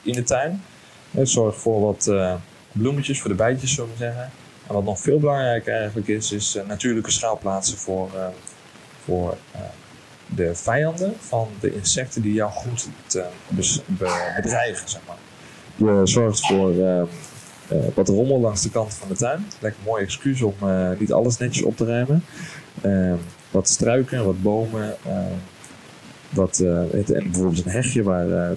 in 0.03 0.13
de 0.13 0.23
tuin. 0.23 0.63
Het 1.11 1.29
zorgt 1.29 1.59
voor 1.59 1.81
wat 1.81 2.07
eh, 2.07 2.35
bloemetjes, 2.73 3.21
voor 3.21 3.31
de 3.31 3.37
bijtjes, 3.37 3.75
zullen 3.75 3.91
we 3.91 3.97
zeggen. 3.97 4.31
En 4.67 4.75
wat 4.75 4.85
nog 4.85 5.01
veel 5.01 5.19
belangrijker 5.19 5.75
eigenlijk 5.75 6.09
is, 6.09 6.33
is 6.33 6.57
eh, 6.57 6.67
natuurlijke 6.67 7.11
schuilplaatsen 7.11 7.79
voor, 7.79 8.11
eh, 8.15 8.27
voor 9.05 9.37
eh, 9.53 9.61
de 10.27 10.55
vijanden 10.55 11.15
van 11.19 11.49
de 11.61 11.75
insecten 11.75 12.23
die 12.23 12.33
jouw 12.33 12.51
groenten 12.51 12.95
te 13.07 13.25
bedreigen, 13.87 14.89
zeg 14.89 15.01
maar. 15.07 15.17
Je 15.77 16.01
zorgt 16.05 16.47
voor 16.47 16.71
eh, 16.71 17.01
eh, 17.01 17.07
wat 17.95 18.09
rommel 18.09 18.41
langs 18.41 18.63
de 18.63 18.71
kant 18.71 18.95
van 18.95 19.09
de 19.09 19.15
tuin. 19.15 19.47
Lekker 19.61 19.81
mooi 19.85 20.03
excuus 20.03 20.43
om 20.43 20.55
eh, 20.61 20.91
niet 20.99 21.13
alles 21.13 21.39
netjes 21.39 21.65
op 21.65 21.77
te 21.77 21.85
ruimen. 21.85 22.25
Wat 23.53 23.69
struiken, 23.69 24.25
wat 24.25 24.43
bomen. 24.43 24.95
eh, 25.05 25.17
wat, 26.31 26.59
eh, 26.59 26.83
het- 26.91 27.11
en 27.13 27.23
bijvoorbeeld 27.23 27.65
een 27.65 27.71
hegje 27.73 28.03
waar 28.03 28.57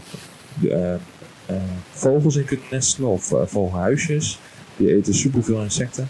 eh, 0.69 0.93
vogels 1.91 2.35
in 2.35 2.45
kunt 2.45 2.71
nestelen 2.71 3.09
of 3.09 3.33
vogelhuisjes. 3.45 4.39
Die 4.77 4.95
eten 4.95 5.13
superveel 5.13 5.61
insecten. 5.61 6.07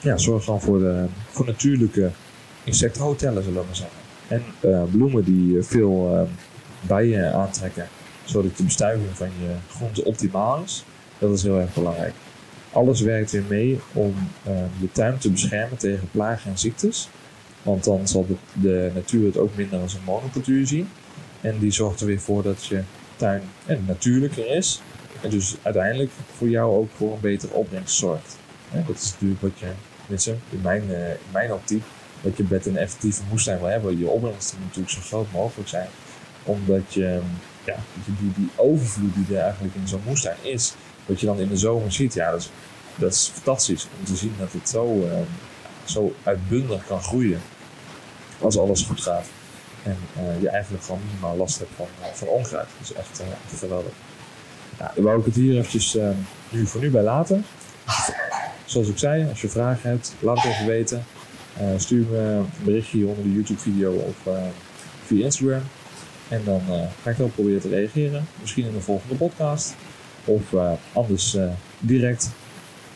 Ja, 0.00 0.16
zorg 0.16 0.44
dan 0.44 0.60
voor, 0.60 0.78
de, 0.78 1.04
voor 1.30 1.46
natuurlijke 1.46 2.10
insectenhotellen, 2.64 3.42
zullen 3.42 3.62
we 3.68 3.74
zeggen. 3.74 3.96
En 4.28 4.88
bloemen 4.90 5.24
die 5.24 5.62
veel 5.62 6.28
bijen 6.80 7.34
aantrekken, 7.34 7.88
zodat 8.24 8.56
de 8.56 8.62
bestuiving 8.62 9.08
van 9.14 9.26
je 9.40 9.54
groente 9.76 10.04
optimaal 10.04 10.62
is. 10.64 10.84
Dat 11.18 11.32
is 11.32 11.42
heel 11.42 11.58
erg 11.60 11.74
belangrijk. 11.74 12.14
Alles 12.72 13.00
werkt 13.00 13.30
weer 13.30 13.44
mee 13.48 13.80
om 13.92 14.14
eh, 14.42 14.52
je 14.80 14.92
tuin 14.92 15.18
te 15.18 15.30
beschermen 15.30 15.78
tegen 15.78 16.10
plagen 16.10 16.50
en 16.50 16.58
ziektes. 16.58 17.08
Want 17.62 17.84
dan 17.84 18.08
zal 18.08 18.26
de, 18.26 18.34
de 18.52 18.90
natuur 18.94 19.26
het 19.26 19.36
ook 19.36 19.56
minder 19.56 19.80
als 19.80 19.94
een 19.94 20.04
monocultuur 20.04 20.66
zien. 20.66 20.88
En 21.40 21.58
die 21.58 21.70
zorgt 21.70 22.00
er 22.00 22.06
weer 22.06 22.20
voor 22.20 22.42
dat 22.42 22.64
je 22.64 22.82
tuin 23.16 23.42
en 23.66 23.84
natuurlijker 23.86 24.56
is. 24.56 24.80
En 25.22 25.30
dus 25.30 25.56
uiteindelijk 25.62 26.10
voor 26.36 26.48
jou 26.48 26.76
ook 26.76 26.88
voor 26.96 27.12
een 27.12 27.20
betere 27.20 27.52
opbrengst 27.52 27.96
zorgt. 27.96 28.36
Hè, 28.70 28.82
dat 28.86 28.96
is 28.96 29.12
natuurlijk 29.12 29.40
wat 29.40 29.58
je, 29.58 29.66
tenminste 30.00 30.36
in 30.50 30.60
mijn, 30.62 30.82
eh, 30.94 31.10
in 31.10 31.32
mijn 31.32 31.52
optiek, 31.52 31.82
dat 32.20 32.36
je 32.36 32.44
met 32.48 32.66
een 32.66 32.76
effectieve 32.76 33.22
moestuin 33.30 33.58
wil 33.58 33.68
hebben. 33.68 33.98
Je 33.98 34.08
opbrengst 34.08 34.52
moet 34.52 34.66
natuurlijk 34.66 34.94
zo 34.94 35.00
groot 35.00 35.32
mogelijk 35.32 35.68
zijn. 35.68 35.88
Omdat 36.42 36.94
je, 36.94 37.20
ja, 37.64 37.74
dat 37.74 38.04
je 38.04 38.12
die, 38.20 38.32
die 38.36 38.48
overvloed 38.56 39.14
die 39.14 39.36
er 39.36 39.42
eigenlijk 39.42 39.74
in 39.74 39.88
zo'n 39.88 40.02
moestuin 40.06 40.36
is, 40.42 40.74
wat 41.08 41.20
je 41.20 41.26
dan 41.26 41.40
in 41.40 41.48
de 41.48 41.56
zomer 41.56 41.92
ziet, 41.92 42.14
ja, 42.14 42.30
dat 42.30 42.40
is, 42.40 42.50
dat 42.96 43.12
is 43.12 43.30
fantastisch 43.34 43.86
om 43.98 44.04
te 44.04 44.16
zien 44.16 44.34
dat 44.38 44.52
het 44.52 44.68
zo, 44.68 45.02
eh, 45.04 45.18
zo 45.84 46.14
uitbundig 46.22 46.86
kan 46.86 47.02
groeien. 47.02 47.40
Als 48.40 48.58
alles 48.58 48.82
goed 48.82 49.00
gaat. 49.00 49.26
En 49.82 49.96
eh, 50.16 50.40
je 50.40 50.48
eigenlijk 50.48 50.84
gewoon 50.84 51.00
minimaal 51.06 51.36
last 51.36 51.58
hebt 51.58 51.70
van, 51.76 51.86
eh, 52.00 52.08
van 52.12 52.28
onkruid. 52.28 52.68
Dat 52.78 52.90
is 52.90 52.92
echt, 52.92 53.20
eh, 53.20 53.58
geweldig. 53.58 53.92
Nou, 54.78 54.90
dan 54.94 55.04
wou 55.04 55.18
ik 55.18 55.24
het 55.24 55.34
hier 55.34 55.56
eventjes 55.56 55.96
eh, 55.96 56.08
nu 56.50 56.66
voor 56.66 56.80
nu 56.80 56.90
bij 56.90 57.02
laten. 57.02 57.44
Zoals 58.64 58.88
ik 58.88 58.98
zei, 58.98 59.28
als 59.28 59.40
je 59.40 59.48
vragen 59.48 59.90
hebt, 59.90 60.14
laat 60.20 60.42
het 60.42 60.52
even 60.52 60.66
weten. 60.66 61.04
Stuur 61.76 62.06
me 62.10 62.18
een 62.18 62.46
berichtje 62.64 62.96
hier 62.96 63.06
onder 63.06 63.24
de 63.24 63.32
YouTube 63.32 63.60
video 63.60 63.92
of 63.92 64.34
via 65.06 65.24
Instagram. 65.24 65.62
En 66.28 66.42
dan 66.44 66.62
ga 67.02 67.10
ik 67.10 67.16
wel 67.16 67.28
proberen 67.28 67.60
te 67.60 67.68
reageren. 67.68 68.26
Misschien 68.40 68.66
in 68.66 68.72
de 68.72 68.80
volgende 68.80 69.14
podcast. 69.14 69.74
Of 70.28 70.52
eh, 70.52 70.72
anders 70.92 71.34
eh, 71.34 71.48
direct. 71.78 72.30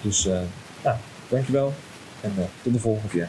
Dus 0.01 0.27
uh, 0.27 0.41
ja, 0.83 1.01
dankjewel. 1.29 1.73
En 2.21 2.33
tot 2.63 2.73
de 2.73 2.79
volgende 2.79 3.09
keer. 3.09 3.29